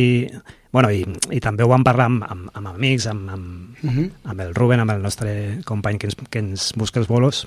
[0.77, 1.01] Bueno, i,
[1.33, 4.11] i també ho vam parlar amb, amb, amb amics, amb, amb, Uh -huh.
[4.25, 7.47] amb el Ruben, amb el nostre company que ens, que ens busca els bolos,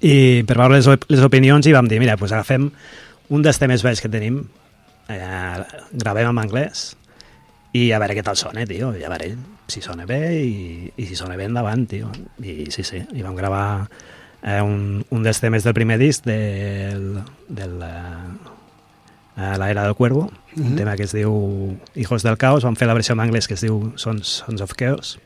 [0.00, 2.70] i per veure les, op- les opinions i vam dir, mira, pues agafem
[3.28, 4.44] un dels temes vells que tenim,
[5.08, 6.96] eh, gravem en anglès
[7.72, 9.34] i a veure què tal sona, tio, i a veure
[9.68, 12.10] si sona bé i, i si sona bé endavant, tio.
[12.42, 13.88] I sí, sí, i vam gravar
[14.42, 20.30] eh, un, un dels temes del primer disc del, del eh, La Era del Cuervo,
[20.56, 20.76] un Mhm.
[20.76, 23.60] tema que es diu Hijos del Caos, vam fer la versió en anglès que es
[23.62, 25.18] diu Sons, Sons of Chaos,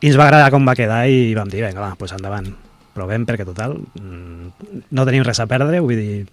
[0.00, 2.52] i ens va agradar com va quedar i vam dir, vinga, va, doncs endavant,
[2.94, 6.26] provem perquè total mm, no tenim res a perdre, vull dir,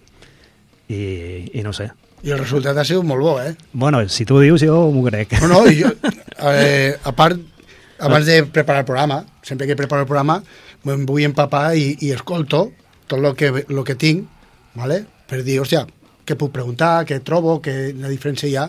[0.88, 1.88] i, i no sé.
[2.22, 3.56] I el resultat ha sigut molt bo, eh?
[3.72, 5.34] Bueno, si tu dius, jo m'ho crec.
[5.42, 5.90] No, no, jo,
[6.54, 7.38] eh, a part,
[7.98, 10.42] abans de preparar el programa, sempre que preparo el programa,
[10.86, 12.70] me'n vull empapar i, i escolto
[13.06, 14.26] tot el que, lo que tinc,
[14.74, 15.04] ¿vale?
[15.26, 15.84] per dir, hòstia,
[16.26, 18.66] què puc preguntar, què trobo, què la diferència hi ha,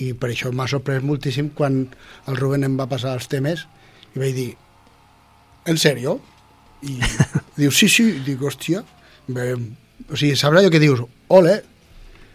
[0.00, 1.82] i per això m'ha sorprès moltíssim quan
[2.28, 3.66] el Rubén em va passar els temes
[4.14, 4.50] i vaig dir,
[5.68, 6.18] en sèrio?
[6.88, 6.96] I
[7.60, 8.82] diu, sí, sí, I dic, hòstia,
[9.28, 9.52] bé,
[10.08, 11.58] o sigui, sabrà allò que dius, ole,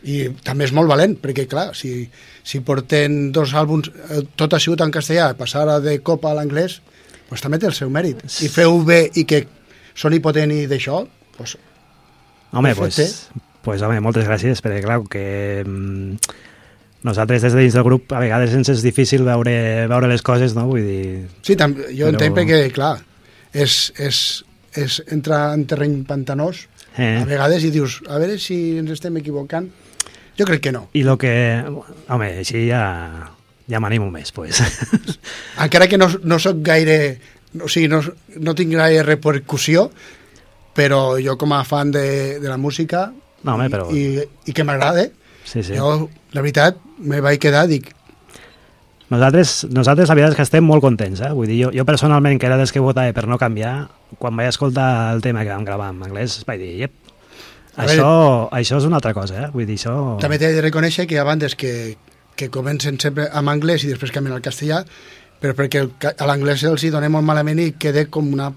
[0.07, 2.05] i també és molt valent, perquè clar, si,
[2.45, 6.79] si porten dos àlbums, eh, tot ha sigut en castellà, passar de cop a l'anglès,
[7.29, 8.21] pues també té el seu mèrit.
[8.43, 9.43] I feu bé i que
[9.97, 11.03] soni potent i d'això,
[11.37, 11.57] pues,
[12.53, 13.03] Home, Perfecte.
[13.03, 16.15] pues, pues, home, moltes gràcies, perquè clar, que mm,
[17.03, 20.55] nosaltres des de dins del grup a vegades ens és difícil veure, veure les coses,
[20.55, 20.63] no?
[20.69, 21.25] Vull dir...
[21.43, 22.93] sí, també, jo Però- entenc perquè, clar,
[23.51, 24.21] és, és,
[24.79, 27.19] és entrar en terreny pantanós Eh.
[27.21, 29.67] a vegades i dius, a veure si ens estem equivocant.
[30.39, 30.87] Jo crec que no.
[30.97, 31.29] I lo que...
[32.09, 32.79] Home, així ja,
[33.67, 34.61] ja m'animo més, pues.
[35.63, 37.17] Encara que no, no sóc gaire...
[37.63, 38.01] O sigui, no,
[38.43, 39.87] no tinc gaire repercussió,
[40.77, 43.07] però jo com a fan de, de la música
[43.43, 45.07] No, home, però- i, i que m'agrada,
[45.47, 45.77] Sí, sí.
[45.79, 47.93] jo, la veritat, me vaig quedar, dic,
[49.07, 51.29] Nosaltres, nosaltres la veritat és que estem molt contents, eh?
[51.31, 53.87] Vull dir, jo, jo personalment, que era dels que votava per no canviar,
[54.19, 56.97] quan vaig escoltar el tema que vam gravar en anglès, vaig dir, yep,
[57.77, 58.09] A això,
[58.57, 59.47] això és una altra cosa, eh?
[59.53, 59.93] Vull dir, això...
[60.19, 61.71] També t'he de reconèixer que hi ha bandes que,
[62.37, 64.83] que comencen sempre amb anglès i després canvien al castellà,
[65.41, 68.51] però perquè el a l'anglès els hi donem molt malament i queda com una...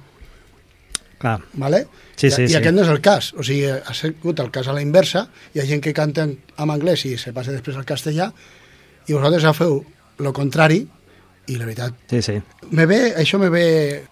[1.20, 1.82] Clar, Vale?
[2.16, 2.56] Sí, I, sí, I sí.
[2.56, 3.32] aquest no és el cas.
[3.36, 5.26] O sigui, ha sigut el cas a la inversa.
[5.52, 8.30] Hi ha gent que canta en, en anglès i se passa després al castellà
[9.06, 9.82] i vosaltres ja feu
[10.20, 10.80] el contrari
[11.50, 12.34] i la veritat sí, sí.
[12.70, 13.64] me ve, això me ve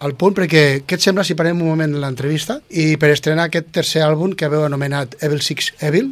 [0.05, 3.71] al punt perquè què et sembla si parem un moment l'entrevista i per estrenar aquest
[3.75, 6.11] tercer àlbum que haveu anomenat Evil Six Evil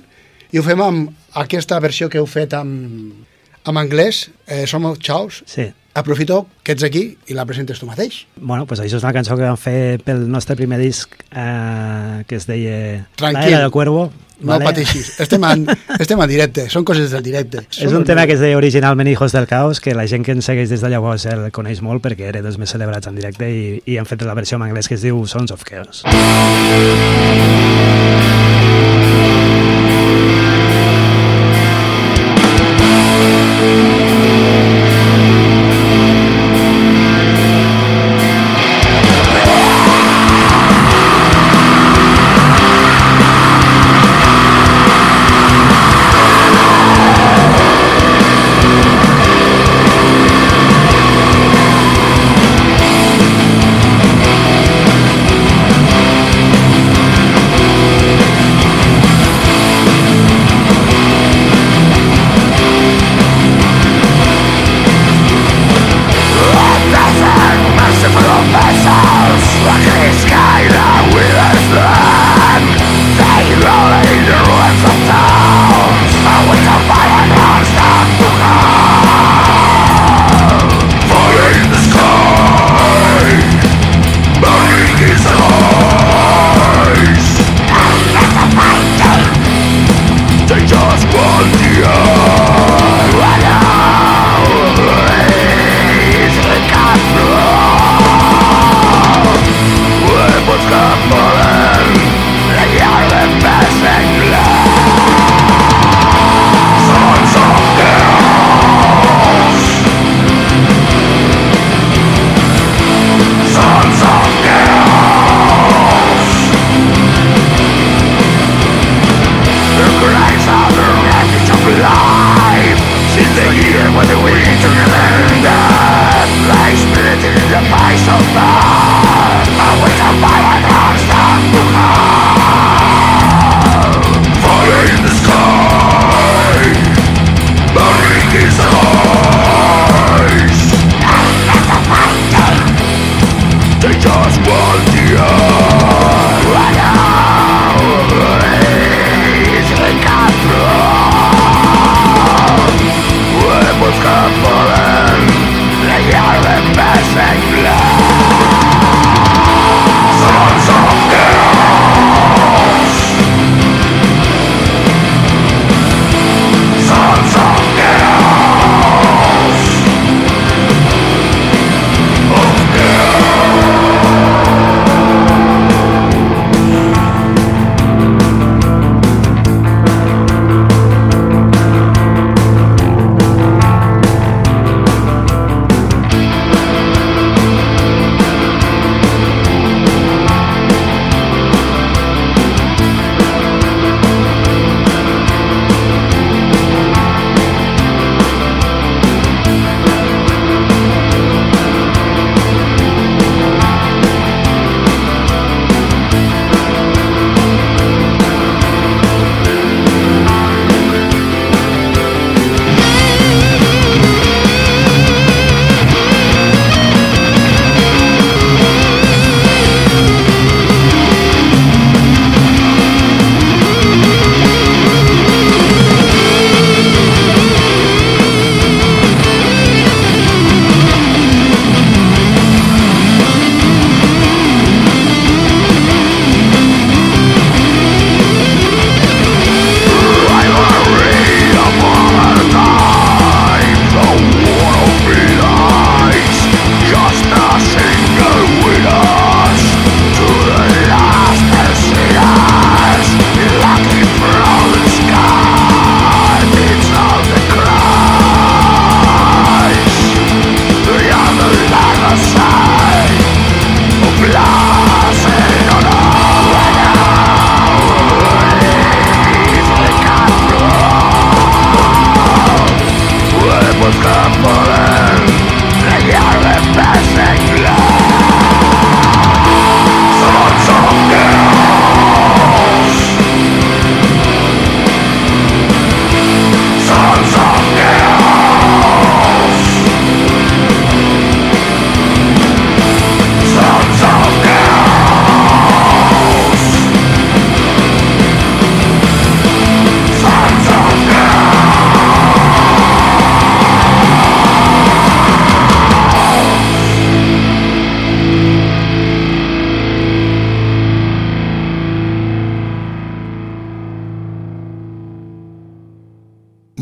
[0.53, 3.25] i ho fem amb aquesta versió que heu fet amb,
[3.67, 5.69] amb anglès eh, Som els Chaos Sí.
[5.97, 9.37] aprofito que ets aquí i la presentes tu mateix Bueno, pues això és una cançó
[9.37, 13.43] que vam fer pel nostre primer disc eh, que es deia Tranquil.
[13.43, 14.13] La Era del Cuervo.
[14.39, 15.63] no pateixis, estem en,
[15.99, 19.33] estem en directe són coses del directe És un tema que es deia originalment Hijos
[19.33, 22.29] del Caos, que la gent que ens segueix des de llavors el coneix molt perquè
[22.29, 24.99] era dels més celebrats en directe i, i han fet la versió en anglès que
[25.01, 26.05] es diu Sons of Chaos.
[26.05, 27.86] Thank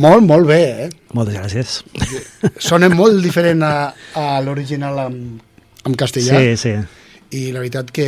[0.05, 0.91] molt, molt bé, eh?
[1.17, 1.79] Moltes gràcies.
[2.61, 3.73] Sona molt diferent a,
[4.21, 5.17] a l'original en,
[5.89, 6.39] en castellà.
[6.43, 6.75] Sí, sí.
[7.35, 8.07] I la veritat que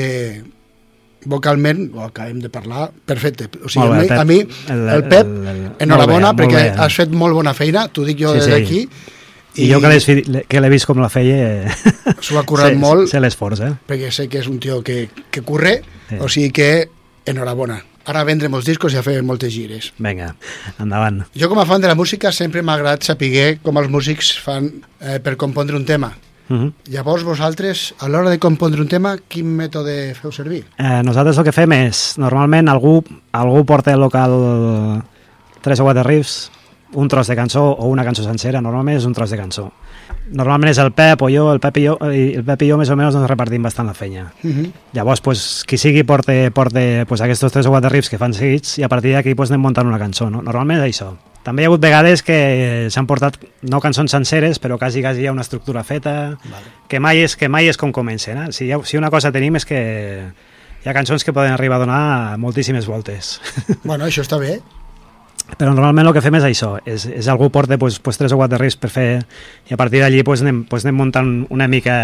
[1.26, 3.48] vocalment, ho acabem de parlar, perfecte.
[3.64, 4.70] O sigui, bé, a mi, Pep.
[4.70, 6.74] a mi El- Pep, el- el- enhorabona bé, perquè bé.
[6.84, 8.50] has fet molt bona feina, t'ho dic jo Sí, des sí.
[8.54, 8.80] d'aquí.
[9.56, 11.36] I, jo que l'he vist com la feia...
[11.64, 11.74] eh,
[12.20, 13.08] S'ho ha currat sé, molt.
[13.10, 13.72] Sé l'esforç, eh?
[13.88, 15.78] perquè sé que és un tio que, que curre,
[16.10, 16.18] Sí.
[16.20, 16.68] o sigui que
[17.26, 17.80] enhorabona.
[18.06, 19.90] Ara vendrem els discos i a fer moltes gires.
[19.98, 20.34] Vinga,
[20.82, 21.24] endavant.
[21.34, 24.70] Jo com a fan de la música sempre m'ha agradat saber com els músics fan
[25.00, 26.12] eh, per compondre un tema.
[26.48, 26.72] Uh -huh.
[26.86, 30.64] Llavors vosaltres, a l'hora de compondre un tema, quin mètode feu servir?
[30.78, 35.02] eh, nosaltres el que fem és, normalment algú, algú porta al local
[35.60, 36.50] tres o quatre riffs,
[36.92, 39.72] un tros de cançó o una cançó sencera, normalment és un tros de cançó.
[40.26, 42.90] Normalment és el Pep o jo, el Pep i jo, el Pep i jo més
[42.90, 44.32] o menys ens repartim bastant la feina.
[44.42, 44.72] Uh -huh.
[44.92, 48.78] Llavors, pues, qui sigui porta, porta pues, aquests tres o quatre riffs que fan seguits
[48.78, 50.30] i a partir d'aquí pues, anem muntant una cançó.
[50.30, 50.42] No?
[50.42, 51.16] Normalment és això.
[51.42, 55.26] També hi ha hagut vegades que s'han portat no cançons senceres, però quasi, quasi hi
[55.28, 56.66] ha una estructura feta, Vale.
[56.88, 58.38] que mai és, que mai és com comencen.
[58.38, 58.52] Eh?
[58.52, 60.32] Si, ha, si una cosa tenim és que
[60.84, 63.40] hi ha cançons que poden arribar a donar moltíssimes voltes.
[63.84, 64.60] Bueno, això està bé.
[65.54, 68.40] Però normalment el que fem és això, és, és algú porta pues, pues, tres o
[68.40, 69.08] quatre riffs per fer
[69.70, 71.96] i a partir d'allí pues, anem, pues, anem muntant una mica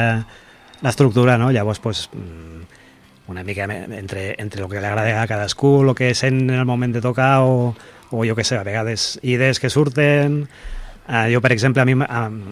[0.82, 1.50] l'estructura, no?
[1.54, 2.62] Llavors, pues, mm,
[3.32, 6.66] una mica entre, entre el que li agrada a cadascú, el que sent en el
[6.66, 7.74] moment de tocar o,
[8.10, 10.46] o jo que sé, a vegades idees que surten
[11.02, 12.44] Uh, jo, per exemple, a mi um,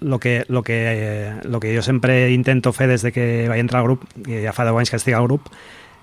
[0.00, 3.60] lo, que, lo, que, eh, lo que jo sempre intento fer des de que vaig
[3.60, 5.50] entrar al grup, ja fa 10 anys que estic al grup,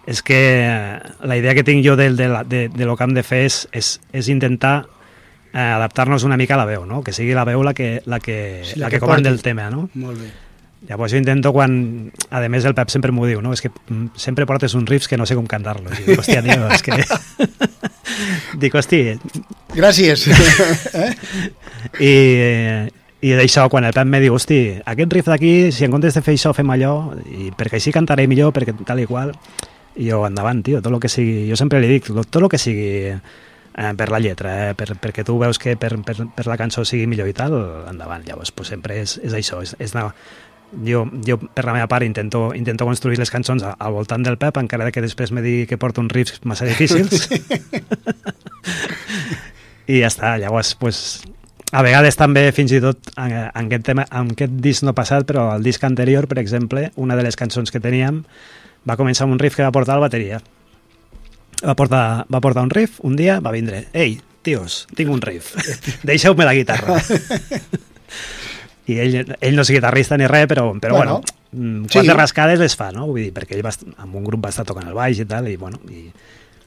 [0.05, 3.03] és que eh, la idea que tinc jo del, de, la, de, de lo que
[3.03, 4.85] hem de fer és, és, és intentar
[5.51, 7.01] eh, adaptar-nos una mica a la veu, no?
[7.03, 9.41] que sigui la veu la que, la que, Sí, la la que que, comanda el
[9.41, 9.69] tema.
[9.69, 9.89] No?
[9.93, 10.31] Molt bé.
[10.85, 12.11] Llavors jo intento quan...
[12.29, 13.55] A més el Pep sempre m'ho diu, no?
[13.55, 15.95] És que mm, sempre portes uns riffs que no sé com cantar-los.
[16.05, 16.99] Dic, hòstia, tio, és que...
[18.61, 19.15] dic, hòstia...
[19.73, 20.27] Gràcies.
[21.05, 21.09] eh?
[21.97, 22.13] I,
[23.25, 26.21] i d'això, quan el Pep me diu, hosti, aquest riff d'aquí, si en comptes de
[26.25, 29.33] fer això fem allò, i perquè així cantaré millor, perquè tal i qual,
[29.95, 31.45] i jo, endavant, tio, tot el que sigui...
[31.49, 32.88] Jo sempre li dic, tot el que sigui
[33.75, 36.86] eh, per la lletra, eh, per, perquè tu veus que per, per, per la cançó
[36.88, 37.55] sigui millor i tal,
[37.91, 38.25] endavant.
[38.27, 40.10] Llavors, pues, sempre és, és això, és, és anar,
[40.84, 44.58] jo, jo per la meva part intento, intento construir les cançons al voltant del Pep,
[44.60, 47.29] encara que després me digui que porto uns riffs massa difícils.
[49.88, 51.21] I ja està, llavors, pues,
[51.71, 55.27] a vegades també, fins i tot, en, en, aquest tema, en aquest disc no passat,
[55.29, 58.23] però el disc anterior, per exemple, una de les cançons que teníem
[58.88, 60.41] va començar amb un riff que va portar la bateria.
[61.65, 65.56] Va portar, va portar un riff, un dia va vindre, ei, tios, tinc un riff,
[66.10, 67.00] deixeu-me la guitarra.
[68.86, 71.21] I ell, ell no és guitarrista ni res, però, però Bueno,
[71.52, 71.95] bueno, sí.
[71.98, 73.08] quatre rascades les fa, no?
[73.10, 75.48] Vull dir, perquè ell va, amb un grup va estar tocant el baix i tal,
[75.50, 76.12] i bueno, i,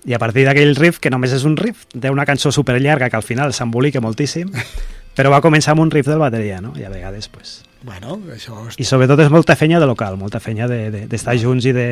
[0.09, 3.11] i a partir d'aquell riff, que només és un riff, té una cançó super llarga
[3.13, 4.51] que al final s'embolica moltíssim,
[5.19, 6.71] però va començar amb un riff del bateria, no?
[6.79, 7.59] I a vegades, pues...
[7.83, 8.61] Bueno, això...
[8.79, 11.89] I sobretot és molta feina de local, molta feina d'estar de, d'estar junts i de,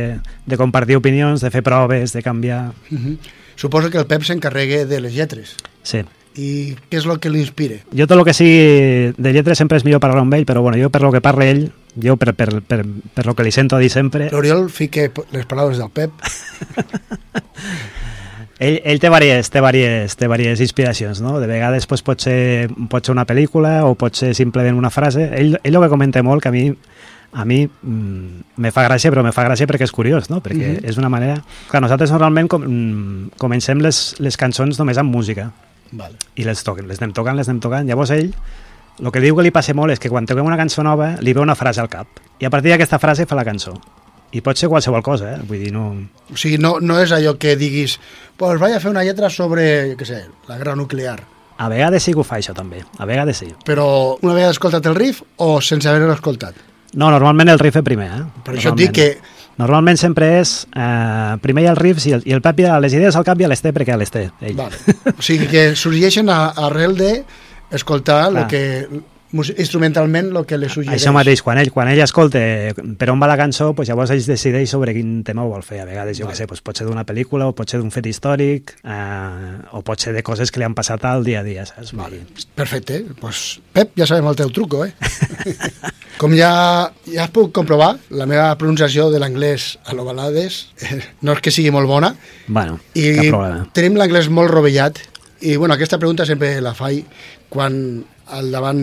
[0.46, 2.70] de compartir opinions, de fer proves, de canviar...
[2.90, 3.16] Uh -huh.
[3.56, 5.56] Suposo que el Pep s'encarregue de les lletres.
[5.82, 6.04] Sí.
[6.36, 7.76] I què és el que l'inspira?
[7.96, 10.76] Jo tot el que sigui de lletres sempre és millor parlar amb ell, però bueno,
[10.76, 12.84] jo per lo que parla ell, jo per, per, per,
[13.14, 16.12] per lo que li sento a dir sempre, L'Oriol fica les paraules del Pep.
[18.58, 21.38] ell, ell té diverses, té diverses, té diverses inspiracions, no?
[21.40, 25.28] De vegades pues, pot, ser, pot ser una pel·lícula o pot ser simplement una frase.
[25.36, 26.70] Ell, ell el que comenta molt, que a mi
[27.36, 30.38] a mi mm, me fa gràcia, però me fa gràcia perquè és curiós, no?
[30.40, 30.88] Perquè Mhm.
[30.88, 31.34] és una manera...
[31.68, 35.50] Clar, nosaltres normalment com, mm, comencem les, les cançons només amb música
[35.92, 36.14] Vale.
[36.36, 37.84] i les, toquen, les anem tocant, les anem tocant.
[37.86, 38.30] Llavors ell,
[39.02, 41.34] el que diu que li passa molt és que quan toquem una cançó nova li
[41.34, 42.06] ve una frase al cap
[42.40, 43.74] i a partir d'aquesta frase fa la cançó.
[44.36, 45.40] I pot ser qualsevol cosa, eh?
[45.48, 45.86] Vull dir, no...
[46.32, 47.96] O sigui, no, no és allò que diguis
[48.36, 50.20] pues vaig a fer una lletra sobre, jo què sé,
[50.50, 51.16] la guerra nuclear.
[51.56, 53.48] A vegades sí que ho fa això també, a vegades sí.
[53.64, 53.86] Però
[54.20, 56.58] una vegada escoltat el riff o sense haver-lo escoltat?
[56.92, 58.22] No, normalment el riff és primer, eh?
[58.44, 59.08] Per això et dic que...
[59.56, 60.50] Normalment sempre és...
[60.76, 63.24] Eh, primer hi ha el riff i el, i el Pep ja les idees al
[63.24, 64.56] cap ja les té perquè ja les té, ell.
[64.58, 64.96] Vale.
[65.14, 67.12] O sigui que sorgeixen a, arrel de
[67.72, 68.48] escoltar lo Clar.
[68.52, 69.00] que
[69.44, 71.00] instrumentalment el que li suggereix.
[71.00, 72.40] Això mateix, quan ell, quan ell escolta
[72.98, 75.80] per on va la cançó, pues llavors ell decideix sobre quin tema ho vol fer.
[75.82, 76.34] A vegades, jo Vale.
[76.34, 79.82] què sé, pues pot ser d'una pel·lícula, o pot ser d'un fet històric, eh, o
[79.86, 81.92] pot ser de coses que li han passat al dia a dia, saps?
[81.96, 82.22] Vale.
[82.54, 83.02] Perfecte.
[83.20, 84.94] Pues, Pep, ja sabem el teu truco, eh?
[86.16, 91.34] Com ja, ja has pogut comprovar, la meva pronunciació de l'anglès a l'Ovalades eh, no
[91.36, 92.14] és que sigui molt bona
[92.46, 93.28] Bueno, i
[93.76, 95.02] tenim l'anglès molt rovellat
[95.44, 97.04] i bueno, aquesta pregunta sempre la faig
[97.52, 97.76] quan
[98.32, 98.80] al davant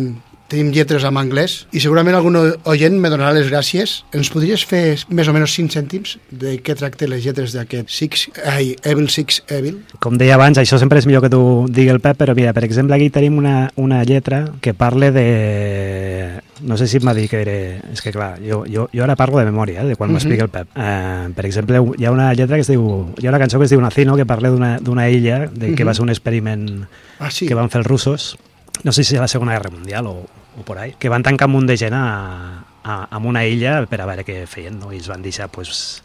[0.54, 2.38] tenim lletres en anglès i segurament algun
[2.70, 4.04] oient me donarà les gràcies.
[4.14, 8.28] Ens podries fer més o menys 5 cèntims de què tracten les lletres d'aquest Six,
[8.46, 9.82] ai, Evil Six Evil?
[10.04, 11.42] Com deia abans, això sempre és millor que tu
[11.74, 16.40] digui el Pep, però mira, per exemple, aquí tenim una, una lletra que parla de...
[16.64, 17.56] No sé si em va dir que era...
[17.92, 20.52] És que clar, jo, jo, jo ara parlo de memòria, eh, de quan m'explica el
[20.54, 20.70] Pep.
[20.78, 22.86] Uh, per exemple, hi ha una lletra que es diu...
[23.20, 25.90] Hi ha una cançó que es diu Nacino, que parla d'una illa, de, que Mhm.
[25.90, 26.86] va ser un experiment
[27.20, 27.48] Ah, sí.
[27.48, 28.38] que van fer els russos,
[28.84, 30.16] no sé si a la Segona Guerra Mundial o,
[30.58, 33.86] o por ahí, que van tancar un munt de gent a, a, a una illa
[33.90, 34.92] per a veure què feien, no?
[34.94, 36.02] i els van deixar pues,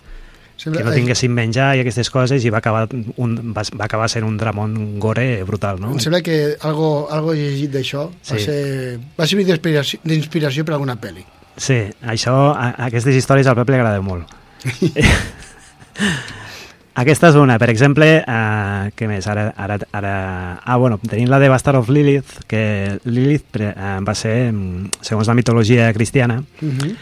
[0.59, 4.09] Sembla- que no tinguessin menjar i aquestes coses i va acabar, un, va, va acabar
[4.11, 5.93] sent un dramón gore brutal, no?
[5.95, 8.41] Em sembla que algo, algo llegit d'això va, Sí.
[8.45, 11.23] ser, va servir d'inspiració- per alguna pel·li.
[11.59, 14.27] Sí, això, a, aquestes històries al Pep li agrada molt.
[16.99, 19.27] Aquesta és una, per exemple, uh, què més?
[19.31, 20.15] Ara, ara, ara...
[20.65, 23.71] Ah, bueno, tenim la de Bastard of Lilith, que Lilith eh,
[24.03, 26.97] va ser, mm, segons la mitologia cristiana, Uh -huh.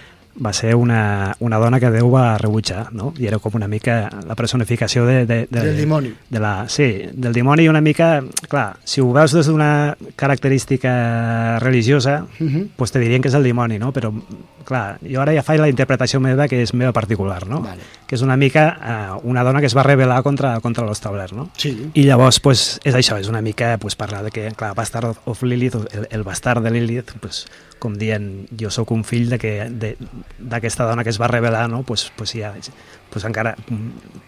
[0.45, 3.13] Va ser una, una dona que Déu va rebutjar, no?
[3.19, 6.13] I era com una mica la personificació de, de, de, Del dimoni.
[6.31, 8.23] De la, sí, del dimoni i una mica...
[8.49, 12.69] Clar, si ho veus des d'una característica religiosa, Uh -huh.
[12.77, 13.93] pues te dirien que és el dimoni, no?
[13.93, 14.13] Però,
[14.65, 17.61] clar, jo ara ja faig la interpretació meva, que és meva particular, no?
[17.63, 17.81] Vale.
[18.07, 18.79] Que és una mica
[19.15, 21.51] eh, una dona que es va rebel·lar contra, contra l'establert, no?
[21.57, 21.91] Sí.
[21.95, 25.43] I llavors, pues, és això, és una mica pues, parlar de que, clar, Bastard of-
[25.43, 27.47] Lilith, el, el bastard de Lilith, pues,
[27.79, 29.97] com dient, jo sóc un fill de que de-
[30.39, 31.83] d'aquesta dona que es va rebel·lar, no?
[31.83, 32.55] pues, pues, ja,
[33.11, 33.55] pues encara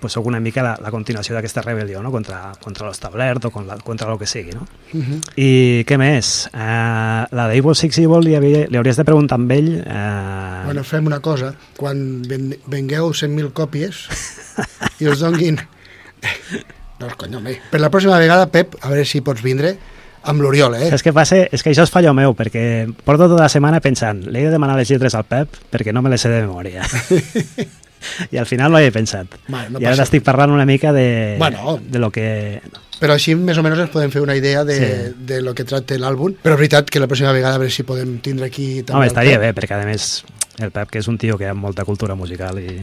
[0.01, 2.11] pues, sóc una mica la, la continuació d'aquesta rebel·lió no?
[2.13, 4.53] contra, contra l'establert o contra, contra el que sigui.
[4.53, 4.67] No?
[4.93, 5.21] Uh -huh.
[5.37, 6.49] I què més?
[6.53, 9.85] Uh, la d'Evil Six Evil li, havia, li hauries de preguntar amb ell...
[9.87, 11.55] Uh, Bueno, fem una cosa.
[11.77, 14.09] Quan ven, vengueu 100.000 còpies
[15.01, 15.59] i us donguin...
[16.99, 17.61] No, cony, home.
[17.71, 19.77] Per la pròxima vegada, Pep, a veure si pots vindre
[20.29, 20.89] amb l'Oriol, eh?
[20.93, 21.41] Saps què passa?
[21.51, 22.62] És que això és fallo meu, perquè
[23.05, 26.03] porto tota la setmana pensant, li he de demanar les lletres al Pep perquè no
[26.05, 26.85] me les sé de memòria.
[28.31, 29.33] I al final no hi he pensat.
[29.51, 31.79] Vale, no I ara t'estic parlant una mica de, Bueno.
[31.83, 32.61] de lo que...
[32.99, 35.14] Però així més o menys ens podem fer una idea de, Sí.
[35.26, 36.37] de lo que tracta l'àlbum.
[36.43, 39.11] Però és veritat que la pròxima vegada a veure si podem tindre aquí també Home,
[39.11, 40.24] estaria bé, perquè a més
[40.59, 42.81] el Pep, que és un tio que ha molta cultura musical i,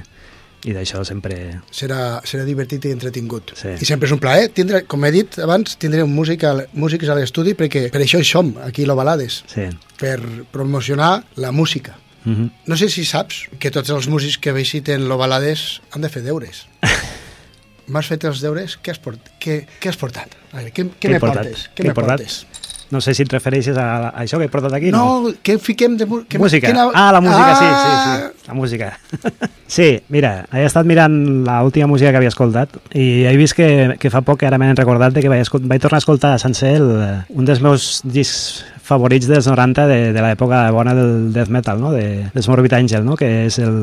[0.65, 1.35] i d'això sempre...
[1.73, 3.53] Serà, serà divertit i entretingut.
[3.59, 3.75] Sí.
[3.77, 7.09] I sempre és un plaer tindre, com he dit abans, tindre un músic a, músics
[7.11, 9.67] a l'estudi perquè per això hi som, aquí a l'Ovalades, Sí.
[10.01, 10.17] per
[10.51, 11.99] promocionar la música.
[12.25, 12.49] Mm -hmm.
[12.65, 16.65] No sé si saps que tots els músics que visiten l'Ovalades han de fer deures.
[17.87, 18.79] M'has fet els deures?
[18.81, 19.19] Què has, port...
[19.39, 20.35] què, què has portat?
[20.51, 21.45] A veure, què, què, he me portat?
[21.45, 22.21] Què Què he me portat?
[22.91, 25.57] No sé si et refereixes a, a això que he portat aquí, No, no què
[25.61, 26.05] fiquem de...
[26.05, 26.69] Què, música.
[26.69, 26.85] Quina...
[26.93, 28.47] Ah, la música, sí, sí, sí.
[28.47, 28.91] La música.
[29.77, 31.17] sí, mira, he estat mirant
[31.47, 34.69] l'última música que havia escoltat i he vist que, que fa poc que ara m'he
[34.77, 36.89] recordat de que vaig, vaig tornar a escoltar sencer el,
[37.33, 41.91] un dels meus discs favorits dels 90 de, de l'època bona del death metal, no?
[41.91, 43.17] de, dels Morbid Angel, no?
[43.17, 43.79] que és el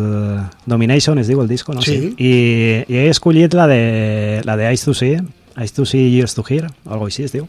[0.70, 1.82] Domination, es diu el disco, no?
[1.82, 2.14] Sí.
[2.14, 2.34] I,
[2.86, 5.18] i he escollit la de, la de Ice to See,
[5.58, 7.48] Ice to See, Years to Hear, o alguna així es diu.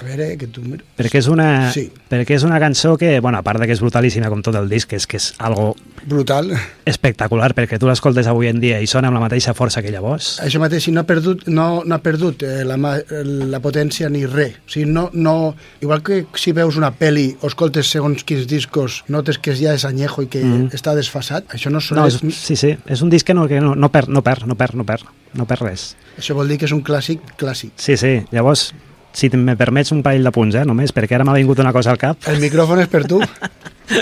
[0.00, 0.62] A veure, que tu...
[0.96, 1.90] Perquè és una, Sí.
[2.10, 4.68] perquè és una cançó que, bueno, a part de que és brutalíssima com tot el
[4.68, 5.74] disc, és que és algo
[6.06, 6.52] Brutal.
[6.86, 10.38] espectacular, perquè tu l'escoltes avui en dia i sona amb la mateixa força que llavors.
[10.44, 14.54] Això mateix, no ha perdut, no, no ha perdut eh, la, la potència ni res.
[14.66, 19.02] O sigui, no, no, igual que si veus una pel·li o escoltes segons quins discos,
[19.08, 20.70] notes que ja és anyejo i que Mhm.
[20.72, 23.60] està desfasat, això no, sona, No, és, sí, sí, és un disc que no, que
[23.60, 25.02] no, no, perd, no perd, no perd, no perd,
[25.34, 25.96] no perd res.
[26.18, 27.72] això vol dir que és un clàssic clàssic.
[27.76, 28.72] Sí, sí, llavors,
[29.12, 31.90] si me permets un parell de punts, eh, només, perquè ara m'ha vingut una cosa
[31.94, 32.28] al cap.
[32.30, 33.20] El micròfon és per tu.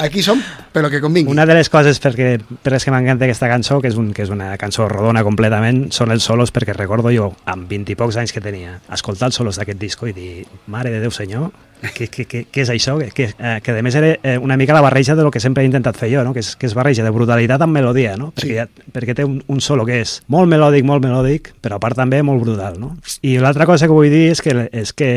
[0.03, 0.41] Aquí som,
[0.75, 1.31] però que convingui.
[1.31, 4.25] Una de les coses perquè, per les que m'encanta aquesta cançó, que és, un, que
[4.25, 8.19] és una cançó rodona completament, són els solos, perquè recordo jo, amb 20 i pocs
[8.19, 10.33] anys que tenia, escoltar els solos d'aquest disco i dir,
[10.67, 11.53] mare de Déu senyor,
[11.97, 12.97] què, què, què, què és això?
[12.99, 15.41] Que, que, eh, que a més era eh, una mica la barreja de lo que
[15.41, 16.33] sempre he intentat fer jo, no?
[16.35, 18.33] que, és, que és barreja de brutalitat amb melodia, no?
[18.37, 18.55] perquè, Sí.
[18.55, 21.97] ja, perquè té un, un solo que és molt melòdic, molt melòdic, però a part
[21.97, 22.79] també molt brutal.
[22.81, 22.97] No?
[23.23, 25.11] I l'altra cosa que vull dir és que, és que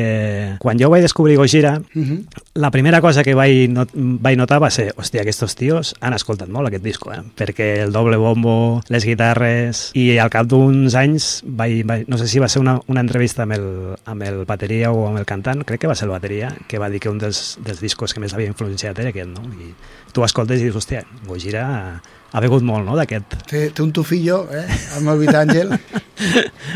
[0.59, 2.25] quan jo vaig descobrir Gojira, Mhm.
[2.55, 6.49] la primera cosa que vaig, not vaig notar va ser, hòstia, aquests tios han escoltat
[6.49, 7.21] molt aquest disco, eh?
[7.37, 12.27] perquè el doble bombo, les guitarres, i al cap d'uns anys, vaig, vaig, no sé
[12.27, 13.65] si va ser una, una entrevista amb el,
[14.05, 16.89] amb el bateria o amb el cantant, crec que va ser el bateria, que va
[16.89, 19.43] dir que un dels, dels discos que més l'havia influenciat era aquest, no?
[19.59, 19.73] I
[20.13, 23.37] tu escoltes i dius, hòstia, Gojira ha, begut molt, no?, d'aquest.
[23.49, 24.65] Té, té un tufillo, eh?
[24.99, 25.75] Amb el Vitàngel.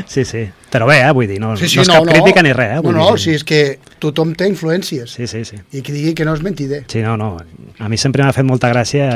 [0.07, 0.39] Sí, sí.
[0.71, 1.09] Però bé, eh?
[1.13, 2.13] vull dir, no, Sí, sí, no és no, cap no.
[2.15, 2.77] crítica ni res, eh?
[2.79, 3.59] No, Vull no, dir, si és que
[4.01, 5.11] tothom té influències.
[5.11, 5.59] Sí, sí, sí.
[5.75, 6.85] I que digui que no és mentider.
[6.87, 7.35] Sí, no, no.
[7.83, 9.09] A mi sempre m'ha fet molta gràcia.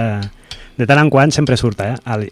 [0.78, 1.95] De tant en quant sempre surt, eh?
[2.05, 2.28] Al,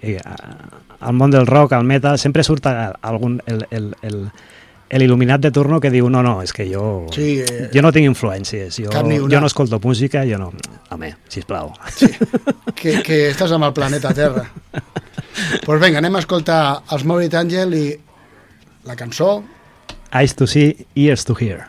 [1.00, 4.20] al món del rock, al metal, sempre surt algun, el, el, el,
[5.02, 8.08] l'il·luminat de turno que diu no, no, és que jo, Sí, eh, jo no tinc
[8.10, 10.52] influències, jo, jo no escolto música, jo no...
[10.96, 11.74] Home, sisplau.
[12.80, 14.46] que, que estàs amb el planeta Terra.
[14.46, 16.60] Doncs pues vinga, anem a escoltar
[16.96, 17.86] els Maurit Àngel i
[18.88, 19.42] la cançó
[20.16, 21.66] Eyes to see, ears to hear.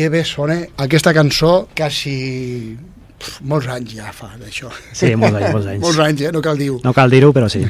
[0.00, 2.72] Que bé sona aquesta cançó quasi
[3.20, 4.70] pf, molts anys ja fa d'això.
[4.96, 5.82] Sí, molts anys, molts anys.
[5.84, 6.30] molts anys, eh?
[6.32, 6.78] no cal dir-ho.
[6.86, 7.60] No cal dir-ho, però sí.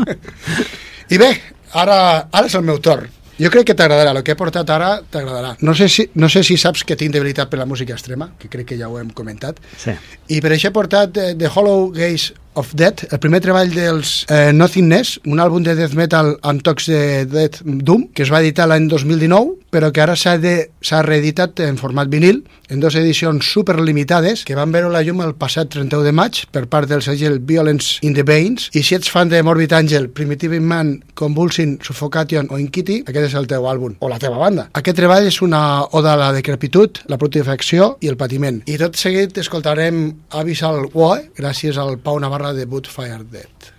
[1.12, 1.28] I bé,
[1.76, 3.12] ara, ara és el meu torn.
[3.40, 5.54] Jo crec que t'agradarà, el que he portat ara t'agradarà.
[5.60, 8.48] No, sé si, no sé si saps que tinc debilitat per la música extrema, que
[8.52, 9.92] crec que ja ho hem comentat, sí.
[10.32, 14.22] i per això he portat eh, The Hollow Gaze of Death, el primer treball dels
[14.28, 18.40] eh, Nothingness, un àlbum de death metal amb tocs de death doom, que es va
[18.40, 24.44] editar l'any 2019, però que ara s'ha reeditat en format vinil, en dues edicions superlimitades,
[24.44, 27.98] que van veure la llum el passat 31 de maig per part del segell Violence
[28.06, 32.58] in the Veins, i si ets fan de Morbid Angel, Primitive Man, Convulsing, Suffocation o
[32.58, 34.68] Inkity, aquest és el teu àlbum, o la teva banda.
[34.78, 35.62] Aquest treball és una
[35.96, 38.62] oda a la decrepitud, la putrefacció i el patiment.
[38.70, 40.06] I tot seguit escoltarem
[40.40, 43.69] Abyssal War, gràcies al Pau Navarra de Bootfire Dead.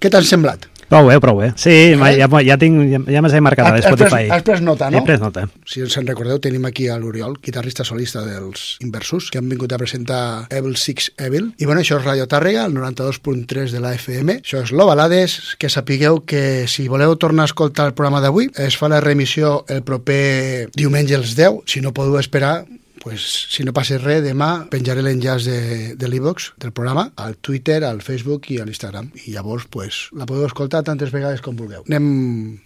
[0.00, 0.10] Què?
[0.12, 0.66] T'han semblat?
[0.86, 1.48] Prou bé, prou bé.
[1.58, 1.96] Sí, eh?
[2.14, 4.28] ja, ja, tinc, ja, ja m'he marcat a Spotify.
[4.28, 5.00] pres- has pres nota, no?
[5.00, 5.48] He pres nota.
[5.66, 9.72] Si ens en recordeu, tenim aquí a l'Oriol, guitarrista solista dels Inversus, que han vingut
[9.74, 11.48] a presentar Evil Six Evil.
[11.58, 14.38] I bueno, això és Radio Tàrrega, el 92.3 de la FM.
[14.44, 18.78] Això és l'Ovalades, que sapigueu que si voleu tornar a escoltar el programa d'avui, es
[18.78, 21.64] fa la remissió el proper diumenge els 10.
[21.66, 22.60] Si no podeu esperar,
[23.06, 23.22] pues,
[23.54, 25.58] si no passa res, demà penjaré l'enllaç de,
[25.94, 29.12] de l'e-box del programa al Twitter, al Facebook i a l'Instagram.
[29.28, 31.84] I llavors pues, la podeu escoltar tantes vegades com vulgueu.
[31.86, 32.08] Anem,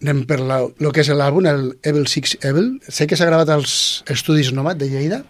[0.01, 2.79] anem per la, lo que és l'àlbum, el Evil Six Evil.
[2.89, 3.75] Sé que s'ha gravat als
[4.09, 5.21] Estudis Nomad de Lleida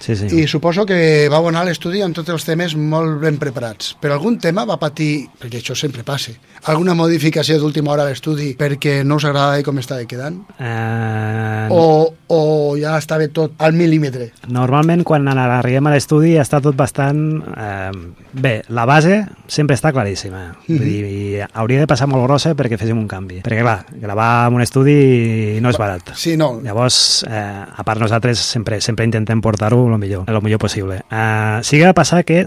[0.00, 0.30] Sí, sí.
[0.32, 3.90] i suposo que vau anar a l'estudi amb tots els temes molt ben preparats.
[4.00, 6.32] Però algun tema va patir, perquè això sempre passa,
[6.64, 10.42] alguna modificació d'última hora a l'estudi perquè no us agradava com estava quedant?
[10.58, 14.30] Eh, O, o ja estava tot al mil·límetre?
[14.50, 17.20] Normalment, quan arribem a l'estudi, està tot bastant...
[17.54, 17.90] Eh,
[18.32, 20.56] bé, la base sempre està claríssima.
[20.66, 20.84] Vull Mhm.
[20.84, 23.40] dir, i hauria de passar molt grossa perquè féssim un canvi.
[23.42, 26.12] Perquè, clar, gravar en un estudi no és barat.
[26.14, 26.60] Sí, no.
[26.62, 31.02] Llavors, eh, a part nosaltres sempre sempre intentem portar-ho el millor, el millor possible.
[31.10, 32.46] Eh, sí que va passar que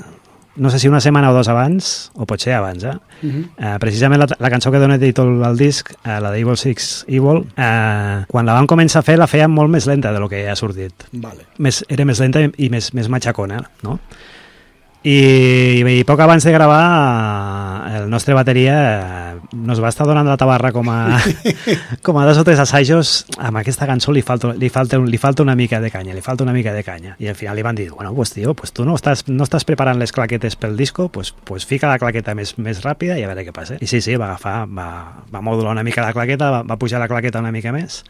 [0.55, 2.93] no sé si una setmana o dos abans, o potser abans, eh?
[3.21, 3.43] Mhm.
[3.57, 7.45] Eh, precisament la, la cançó que dona títol al disc, eh, la d'Evil Six Evil,
[7.57, 10.47] eh, quan la vam començar a fer la feia molt més lenta de lo que
[10.49, 11.07] ha sortit.
[11.11, 11.47] Vale.
[11.57, 13.99] Més, era més lenta i més, més matxacona, no?
[15.03, 16.83] I, i poc abans de gravar
[17.97, 19.22] el nostre bateria eh,
[19.53, 21.19] nos va estar donant la tabarra com a,
[22.05, 23.13] com a dos o tres assajos.
[23.37, 26.43] Amb aquesta cançó li falta, li, falta, li falta una mica de canya, li falta
[26.43, 27.15] una mica de canya.
[27.19, 29.67] I al final li van dir, bueno, pues tio, pues tu no estàs, no estàs
[29.69, 33.29] preparant les claquetes pel disco pues, pues fica la claqueta més, més ràpida i a
[33.31, 33.77] veure què passa.
[33.79, 34.89] I sí, sí, va agafar, va,
[35.33, 38.03] va modular una mica la claqueta va, va pujar la claqueta una mica més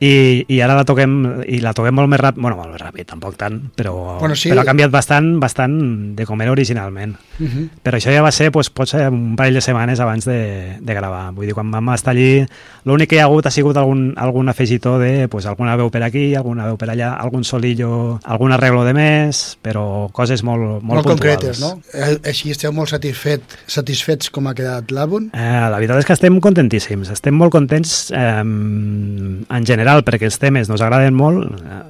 [0.00, 3.04] i, i ara la toquem i la toquem molt més ràpid, bueno, molt més ràpid,
[3.10, 4.48] tampoc tant, però, Bueno, sí.
[4.48, 5.74] però ha canviat bastant, bastant
[6.16, 7.16] de com era originalment.
[7.38, 7.66] Mhm.
[7.84, 10.94] Però això ja va ser, doncs, pot ser un parell de setmanes abans de, de
[10.94, 11.32] gravar.
[11.36, 12.46] Vull dir, quan vam estar allí,
[12.88, 16.02] l'únic que hi ha hagut ha sigut algun, algun afegitó de pues, alguna veu per
[16.02, 21.04] aquí, alguna veu per allà, algun solillo, algun arreglo de més, però coses molt, molt,
[21.04, 21.20] Molt, puntuals.
[21.20, 21.80] concretes, no?
[21.92, 25.28] Eh, Així esteu molt satisfet, satisfets com ha quedat l'àlbum?
[25.34, 30.38] Eh, la veritat és que estem contentíssims, estem molt contents eh, en general perquè els
[30.40, 31.80] temes nos agraden molt, eh,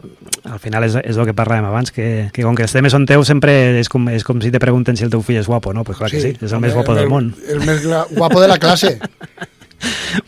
[0.50, 3.06] al final és, és el que parlàvem abans, que, que com que els temes són
[3.08, 5.74] teus sempre és com, és com si te pregunten si el teu fill és guapo,
[5.76, 5.84] no?
[5.84, 7.32] Pues clar que sí, és el home, més guapo del món.
[7.48, 8.96] El més guapo de la classe.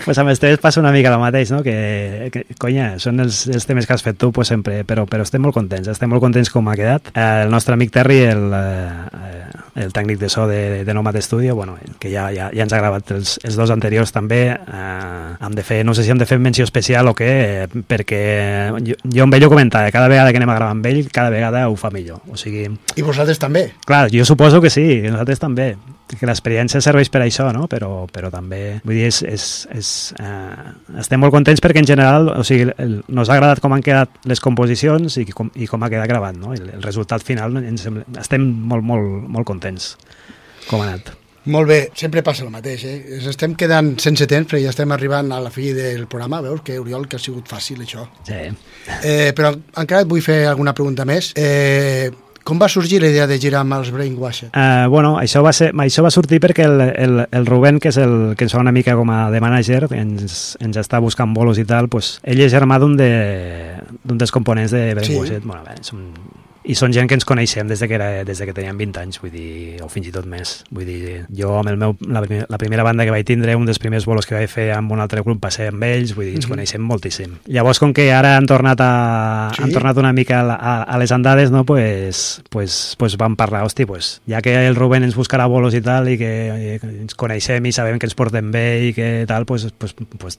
[0.04, 1.62] pues amb els temes passa una mica el mateix, no?
[1.64, 5.26] Que, que conya, són els, els temes que has fet tu pues, sempre, però, però
[5.26, 7.12] estem molt contents, estem molt contents com ha quedat.
[7.18, 9.42] El nostre amic Terry, el, eh,
[9.74, 12.80] el tècnic de so de, de Nomad Studio, bueno, que ja, ja, ja ens ha
[12.80, 16.28] gravat els, els dos anteriors també, eh, hem de fer, no sé si hem de
[16.28, 17.30] fer menció especial o què,
[17.64, 18.22] eh, perquè
[18.84, 21.32] jo, jo amb ell ho comentava, cada vegada que anem a gravar amb ell, cada
[21.32, 22.20] vegada ho fa millor.
[22.28, 23.70] O sigui, I vosaltres també.
[23.86, 25.72] Clar, jo suposo que sí, nosaltres també,
[26.18, 27.66] que l'experiència serveix per això, no?
[27.70, 32.28] però, però també, vull dir, és, és, és, eh, estem molt contents perquè en general,
[32.36, 35.82] o sigui, el, nos ha agradat com han quedat les composicions i com, i com
[35.82, 36.52] ha quedat gravat, no?
[36.56, 39.94] El, el resultat final, ens, sembla- estem molt, molt, molt contents
[40.68, 41.14] com ha anat.
[41.50, 42.98] Molt bé, sempre passa el mateix, eh?
[43.16, 46.60] Ens estem quedant sense temps perquè ja estem arribant a la fi del programa, veus
[46.62, 48.04] que, Oriol, que ha sigut fàcil això.
[48.28, 48.44] Sí.
[49.02, 49.50] Eh, però
[49.82, 51.32] encara et vull fer alguna pregunta més.
[51.34, 52.12] Eh,
[52.44, 54.50] com va sorgir la idea de girar amb els Brainwashed?
[54.50, 57.98] Uh, bueno, això va, ser, això va sortir perquè el, el, el Rubén, que és
[58.02, 61.60] el que ens fa una mica com a de manager, ens, ens està buscant bolos
[61.62, 63.10] i tal, pues, ell és germà d'un de,
[64.02, 65.42] d'un dels components de Brainwashed.
[65.42, 65.48] Sí.
[65.48, 66.06] Bueno, bé, som,
[66.64, 69.00] i són gent que ens coneixem des de que, era, des de que teníem 20
[69.00, 70.64] anys, vull dir, o fins i tot més.
[70.70, 73.78] Vull dir, jo amb el meu, la, la primera banda que vaig tindre, un dels
[73.82, 76.36] primers bolos que vaig fer amb un altre grup, va ser amb ells, vull dir,
[76.36, 76.52] ens Mhm.
[76.52, 77.38] coneixem moltíssim.
[77.46, 79.62] Llavors, com que ara han tornat, a, Sí?
[79.62, 81.64] han tornat una mica a, a, a les andades, no?
[81.64, 85.80] pues, pues, pues vam parlar, hosti, pues, ja que el Rubén ens buscarà bolos i
[85.80, 86.30] tal, i que,
[86.76, 89.94] i que ens coneixem i sabem que ens portem bé i que tal, pues, pues,
[90.18, 90.38] pues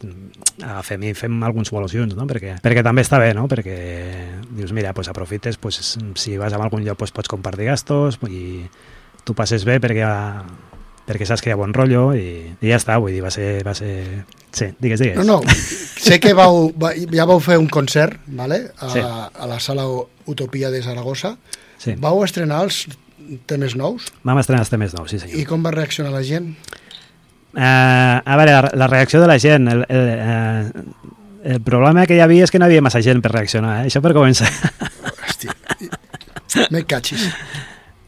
[0.64, 2.26] agafem i fem alguns bolos junts, no?
[2.30, 3.48] Perquè, perquè també està bé, no?
[3.48, 3.78] Perquè
[4.54, 8.64] dius, mira, pues aprofites, pues, si vas a algun lloc pues, pots compartir gastos i
[9.24, 10.04] tu passes bé perquè,
[11.08, 13.62] perquè saps que hi ha bon rotllo i, i ja està, vull dir, va ser...
[13.66, 14.24] Va ser...
[14.54, 15.18] Sí, digues, digues.
[15.26, 15.56] No, no,
[15.98, 18.68] sé que vau, va- ja vau fer un concert vale?
[18.78, 19.00] a, Sí.
[19.02, 19.88] a la sala
[20.30, 21.36] Utopia de Saragossa.
[21.82, 21.96] Sí.
[22.00, 22.84] Vau estrenar els
[23.50, 25.40] temes nous Vam estrenar els temes nous, sí senyor.
[25.40, 26.52] i com va reaccionar la gent?
[27.56, 29.68] Eh, a veure, la, la reacció de la gent...
[29.72, 30.72] El, el, eh,
[31.44, 33.90] el problema que hi havia és que no hi havia massa gent per reaccionar, eh?
[33.90, 34.48] això per començar.
[36.72, 37.30] Me catxis.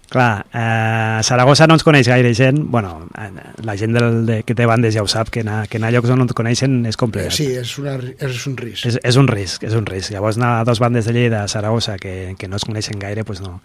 [0.10, 3.32] Clar, eh, Saragossa no ens coneix gaire gent, bueno, eh,
[3.66, 5.96] la gent del, de, que té bandes ja ho sap, que anar, que anar a
[5.96, 7.34] llocs on no et coneixen és Eh, complicat.
[7.34, 8.86] sí, és, una, és un risc.
[8.86, 10.12] És, és un risc, és un risc.
[10.14, 13.24] Llavors anar a dos bandes de Lleida a Saragossa que, que no es coneixen gaire,
[13.26, 13.60] doncs no.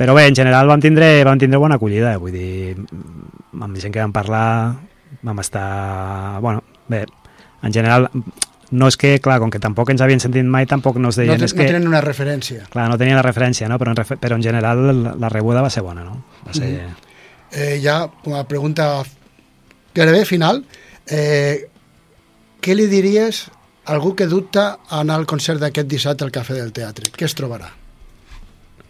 [0.00, 2.74] Però bé, en general vam tindre, vam tindre bona acollida, vull dir,
[3.60, 4.74] amb gent que vam parlar,
[5.22, 6.40] vam estar...
[6.40, 7.04] Bueno, bé,
[7.62, 8.08] en general,
[8.72, 11.22] no és que, clar, com que tampoc ens havien sentit mai, tampoc no es No,
[11.26, 11.38] deien...
[11.38, 12.64] te- és no que, tenen una referència.
[12.72, 13.78] Clar, no tenia la referència, no?
[13.78, 16.22] però, en, refe- però en general la, la rebuda va ser bona, no?
[16.46, 16.70] Va ser...
[17.52, 19.02] Eh, ja, una pregunta
[19.94, 20.62] gairebé final.
[21.06, 21.68] Eh,
[22.64, 23.44] què li diries
[23.84, 27.10] a algú que dubta a anar al concert d'aquest dissabte al Cafè del Teatre?
[27.12, 27.68] Què es trobarà?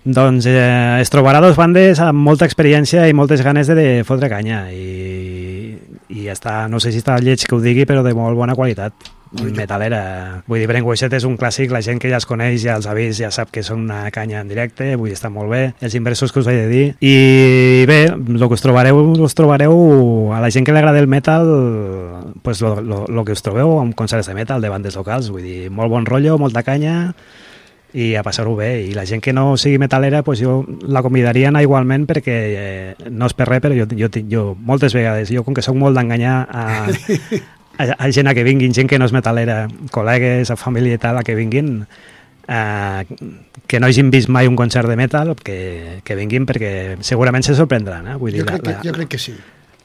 [0.05, 4.26] Doncs eh, es trobarà dos bandes amb molta experiència i moltes ganes de, de fotre
[4.30, 4.83] canya i,
[6.13, 9.13] i està, no sé si està lleig que ho digui, però de molt bona qualitat.
[9.33, 10.43] Metalera.
[10.45, 12.93] Vull dir, Brainwashed és un clàssic, la gent que ja els coneix, ja els ha
[12.97, 15.97] vist, ja sap que són una canya en directe, vull dir, està molt bé, els
[15.97, 16.85] inversos que us he de dir.
[17.01, 17.15] I
[17.89, 21.49] bé, el que us trobareu, us trobareu a la gent que li agrada el metal,
[22.45, 25.47] pues lo, lo, lo que us trobeu amb concerts de metal de bandes locals, vull
[25.49, 27.15] dir, molt bon rotllo, molta canya,
[27.93, 28.70] i a passar-ho bé.
[28.88, 32.36] I la gent que no sigui metalera, pues jo la convidaria a anar igualment perquè
[32.57, 35.76] eh, no és per res, però jo, jo, jo moltes vegades, jo com que sóc
[35.76, 36.64] molt d'enganyar a,
[37.78, 41.03] a, a gent a que vinguin, gent que no és metalera, col·legues, a família i
[41.03, 41.82] tal, a que vinguin,
[42.49, 43.05] eh,
[43.66, 46.72] que no hagin vist mai un concert de metal, que, que vinguin perquè
[47.05, 48.09] segurament se sorprendran.
[48.09, 48.20] Eh?
[48.20, 49.36] Vull dir, Jo crec, que, la, jo crec que sí.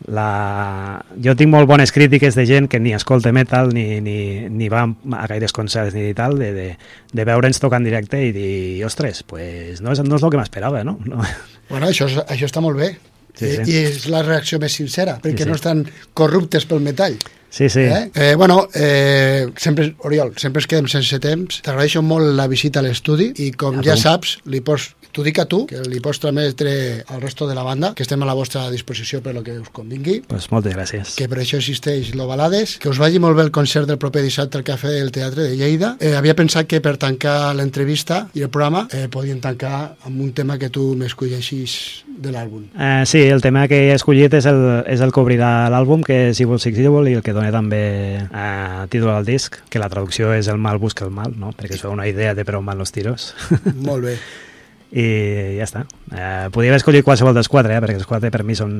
[0.06, 1.02] La...
[1.24, 4.86] Jo tinc molt bones crítiques de gent que ni escolta metal ni, ni, ni va
[4.86, 6.68] a gaires concerts ni tal, de, de,
[7.14, 10.41] de veure'ns tocar en directe i dir, ostres, pues no és, no és el que
[10.41, 10.98] m'esperava, no?
[11.10, 11.24] no?
[11.72, 12.93] Bueno, això, és, això està molt bé.
[13.38, 13.66] Sí, sí.
[13.70, 15.50] I, és la reacció més sincera, perquè sí.
[15.50, 15.84] no estan
[16.18, 17.18] corruptes pel metall.
[17.50, 17.80] Sí, sí.
[17.80, 18.10] Eh?
[18.14, 21.62] Eh, bueno, eh, sempre, Oriol, sempre ens quedem sense temps.
[21.66, 25.39] T'agraeixo molt la visita a l'estudi i com A ja saps, li pots, t'ho dic
[25.41, 28.36] a tu, que li pots transmetre al resto de la banda, que estem a la
[28.38, 31.15] vostra disposició per lo que us convingui, Pues moltes gràcies.
[31.18, 34.57] que per això existeix l'Ovalades, que us vagi molt bé el concert del proper dissabte
[34.59, 35.95] al Cafè del Teatre de Lleida.
[35.99, 40.32] Eh, havia pensat que per tancar l'entrevista i el programa eh, podien tancar amb un
[40.38, 42.68] tema que tu m'escolleixis de l'àlbum.
[42.78, 46.30] Eh, sí, el tema que he escollit és el, és el que obrirà l'àlbum, que
[46.30, 47.82] és Evil Six Evil, i el que dona també
[48.22, 51.51] eh, títol al disc, que la traducció és El mal busca el mal, no?
[51.57, 53.34] perquè us feu una idea de per on van los tiros.
[53.76, 54.18] molt bé.
[54.92, 55.84] I ja està.
[56.12, 58.74] Eh, podria haver escollit qualsevol dels quatre, eh, perquè els quatre per mi són...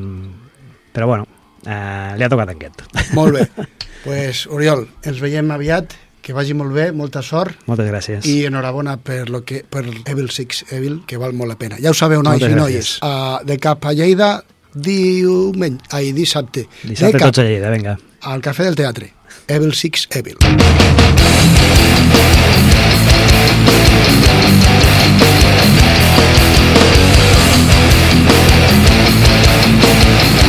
[0.95, 1.28] Però bueno,
[1.66, 2.84] eh, li ha tocat aquest.
[3.18, 3.68] Molt bé.
[4.05, 5.93] pues, Oriol, ens veiem aviat,
[6.24, 8.26] que vagi molt bé, molta sort, Moltes gràcies.
[8.28, 11.78] i enhorabona per, lo que, per Evil Six Evil, que val molt la pena.
[11.84, 12.89] Ja ho sabeu, nois Moltes i noies.
[13.03, 14.34] Uh, de cap a Lleida,
[14.74, 16.66] diumenge, ai, dissabte.
[16.84, 17.97] Dissabte de cap tots a Lleida, vinga.
[18.28, 19.14] al Cafè del Teatre.
[19.47, 20.36] Evil Six Evil.
[29.80, 30.47] We'll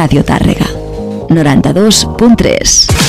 [0.00, 0.64] Ràdio Tàrrega,
[1.28, 2.99] 92.3.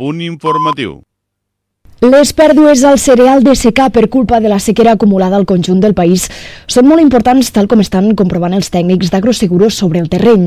[0.00, 1.09] A punt informatiu.
[2.00, 5.92] Les pèrdues al cereal de secà per culpa de la sequera acumulada al conjunt del
[5.92, 6.22] país
[6.64, 10.46] són molt importants tal com estan comprovant els tècnics d'Agroseguros sobre el terreny.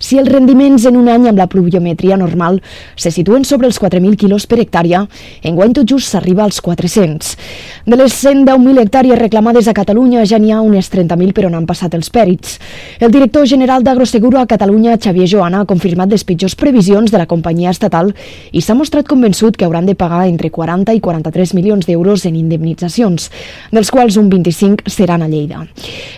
[0.00, 2.62] Si els rendiments en un any amb la pluviometria normal
[2.96, 5.02] se situen sobre els 4.000 quilos per hectàrea,
[5.44, 7.36] enguany tot just s'arriba als 400.
[7.84, 11.68] De les 110.000 hectàrees reclamades a Catalunya ja n'hi ha unes 30.000 per on han
[11.68, 12.56] passat els pèrits.
[13.04, 17.28] El director general d'Agroseguro a Catalunya, Xavier Joana, ha confirmat les pitjors previsions de la
[17.28, 18.14] companyia estatal
[18.50, 22.36] i s'ha mostrat convençut que hauran de pagar entre 40 i 43 milions d'euros en
[22.36, 23.30] indemnitzacions,
[23.72, 25.64] dels quals un 25 seran a Lleida.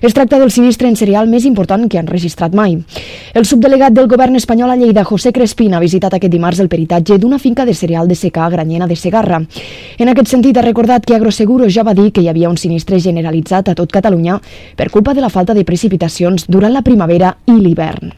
[0.03, 2.79] Es tracta del sinistre en cereal més important que han registrat mai.
[3.35, 7.19] El subdelegat del govern espanyol a Lleida, José Crespín, ha visitat aquest dimarts el peritatge
[7.19, 9.41] d'una finca de cereal de secà a Granyena de Segarra.
[9.99, 13.01] En aquest sentit, ha recordat que Agroseguro ja va dir que hi havia un sinistre
[13.01, 14.39] generalitzat a tot Catalunya
[14.77, 18.13] per culpa de la falta de precipitacions durant la primavera i l'hivern.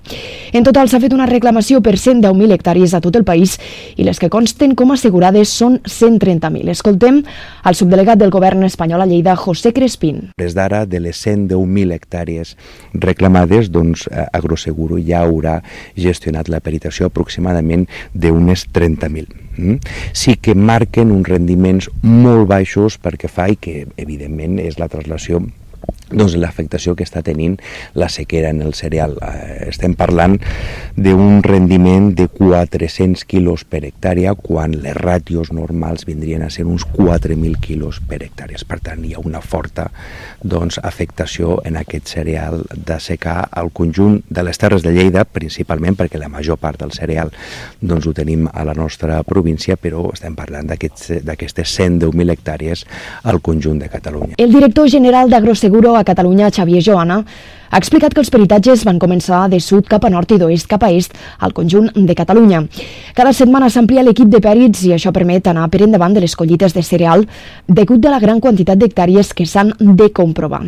[0.53, 3.57] En total s'ha fet una reclamació per 110.000 hectàrees a tot el país
[3.97, 5.79] i les que consten com assegurades són
[6.41, 6.71] 130.000.
[6.71, 7.23] Escoltem
[7.63, 10.31] al subdelegat del govern espanyol a Lleida, José Crespín.
[10.41, 12.57] Des d'ara, de les 110.000 hectàrees
[12.95, 15.61] reclamades, doncs eh, Agroseguro ja haurà
[15.97, 19.41] gestionat la peritació aproximadament d'unes 30.000.
[19.61, 19.79] Mm?
[20.17, 25.43] Sí que marquen uns rendiments molt baixos perquè fa i que evidentment és la traslació
[26.11, 27.57] doncs l'afectació que està tenint
[27.95, 29.17] la sequera en el cereal.
[29.23, 30.39] Eh, estem parlant
[30.97, 36.87] d'un rendiment de 400 quilos per hectàrea quan les ràtios normals vindrien a ser uns
[36.97, 38.59] 4.000 quilos per hectàrea.
[38.67, 39.89] Per tant, hi ha una forta
[40.43, 45.97] doncs, afectació en aquest cereal de secà al conjunt de les terres de Lleida, principalment
[45.99, 47.33] perquè la major part del cereal
[47.81, 52.85] doncs, ho tenim a la nostra província, però estem parlant d'aquestes aquest, 110.000 hectàrees
[53.23, 54.35] al conjunt de Catalunya.
[54.39, 55.31] El director general
[55.81, 57.25] d'Agroseguro a Catalunya, Xavier Joana,
[57.71, 60.83] ha explicat que els peritatges van començar de sud cap a nord i d'oest cap
[60.83, 62.65] a est al conjunt de Catalunya.
[63.15, 66.75] Cada setmana s'amplia l'equip de pèrits i això permet anar per endavant de les collites
[66.75, 67.27] de cereal
[67.69, 70.65] degut de la gran quantitat d'hectàrees que s'han de comprovar.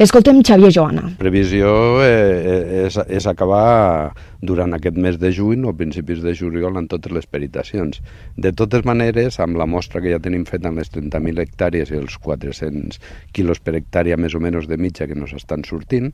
[0.00, 1.10] Escoltem Xavier Joana.
[1.20, 1.70] Previsió
[2.00, 7.12] eh, és, és acabar durant aquest mes de juny o principis de juliol en totes
[7.12, 8.00] les peritacions.
[8.32, 12.00] De totes maneres, amb la mostra que ja tenim feta en les 30.000 hectàrees i
[12.00, 12.96] els 400
[13.36, 16.08] quilos per hectàrea més o menys de mitja que nos estan sortint,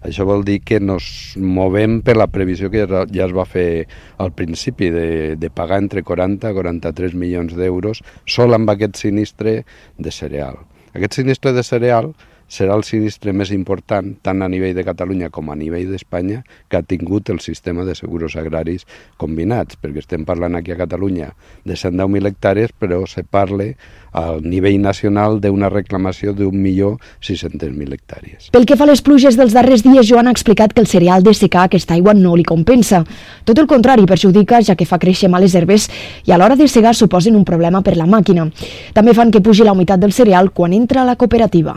[0.00, 3.86] això vol dir que nos movem per la previsió que ja es va fer
[4.18, 9.62] al principi de, de pagar entre 40 i 43 milions d'euros sol amb aquest sinistre
[9.98, 10.60] de cereal.
[10.94, 12.12] Aquest sinistre de cereal
[12.48, 16.80] serà el sinistre més important, tant a nivell de Catalunya com a nivell d'Espanya, que
[16.80, 18.86] ha tingut el sistema de seguros agraris
[19.20, 21.34] combinats, perquè estem parlant aquí a Catalunya
[21.64, 23.74] de 110.000 hectàrees, però se parle
[24.12, 28.48] al nivell nacional d'una reclamació d'un milió 600.000 hectàrees.
[28.54, 31.22] Pel que fa a les pluges dels darrers dies, Joan ha explicat que el cereal
[31.22, 33.04] de secà aquesta aigua no li compensa.
[33.44, 35.90] Tot el contrari, perjudica, ja que fa créixer males herbes
[36.26, 38.48] i a l'hora de segar suposen un problema per la màquina.
[38.96, 41.76] També fan que pugi la humitat del cereal quan entra a la cooperativa.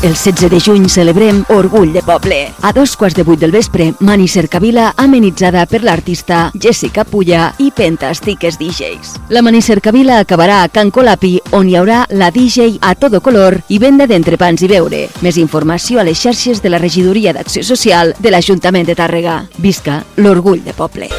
[0.00, 2.52] El 16 de juny celebrem Orgull de Poble.
[2.62, 7.72] A dos quarts de vuit del vespre, Mani Cercavila amenitzada per l'artista Jessica Pulla i
[7.74, 9.16] Pentastiques DJs.
[9.34, 13.58] La Mani Cercavila acabarà a Can Colapi, on hi haurà la DJ a todo color
[13.68, 15.08] i venda d'entrepans i beure.
[15.20, 19.40] Més informació a les xarxes de la Regidoria d'Acció Social de l'Ajuntament de Tàrrega.
[19.58, 21.10] Visca l'Orgull de Poble.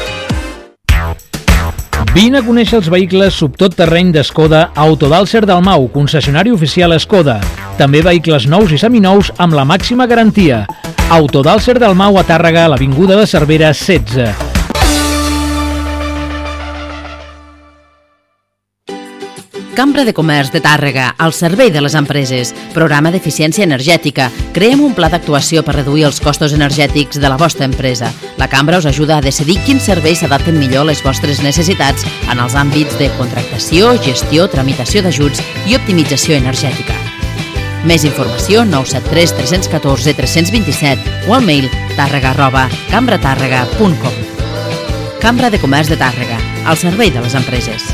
[2.10, 7.38] Vine a conèixer els vehicles subtot terreny d'Escoda Autodalser del Mau, concessionari oficial Escoda.
[7.78, 10.64] També vehicles nous i seminous amb la màxima garantia.
[11.14, 14.49] Autodalser del Mau a Tàrrega, a l'Avinguda de Cervera 16.
[19.74, 22.50] Cambra de Comerç de Tàrrega, al servei de les empreses.
[22.74, 24.28] Programa d'eficiència energètica.
[24.56, 28.10] Creem un pla d'actuació per reduir els costos energètics de la vostra empresa.
[28.36, 32.42] La Cambra us ajuda a decidir quins serveis s'adapten millor a les vostres necessitats en
[32.42, 35.40] els àmbits de contractació, gestió, tramitació d'ajuts
[35.70, 36.98] i optimització energètica.
[37.86, 44.20] Més informació 973 314 327 o al mail tàrrega arroba cambratàrrega.com
[45.20, 47.92] Cambra de Comerç de Tàrrega, al servei de les empreses.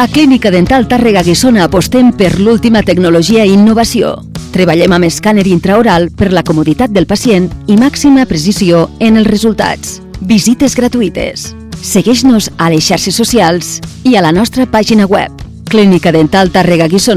[0.00, 4.14] A Clínica Dental Tàrrega Guissona apostem per l'última tecnologia i innovació.
[4.54, 9.98] Treballem amb escàner intraoral per la comoditat del pacient i màxima precisió en els resultats.
[10.24, 11.50] Visites gratuïtes.
[11.84, 13.76] Segueix-nos a les xarxes socials
[14.08, 15.36] i a la nostra pàgina web.
[15.68, 17.08] Clínica Dental Tàrrega Guissona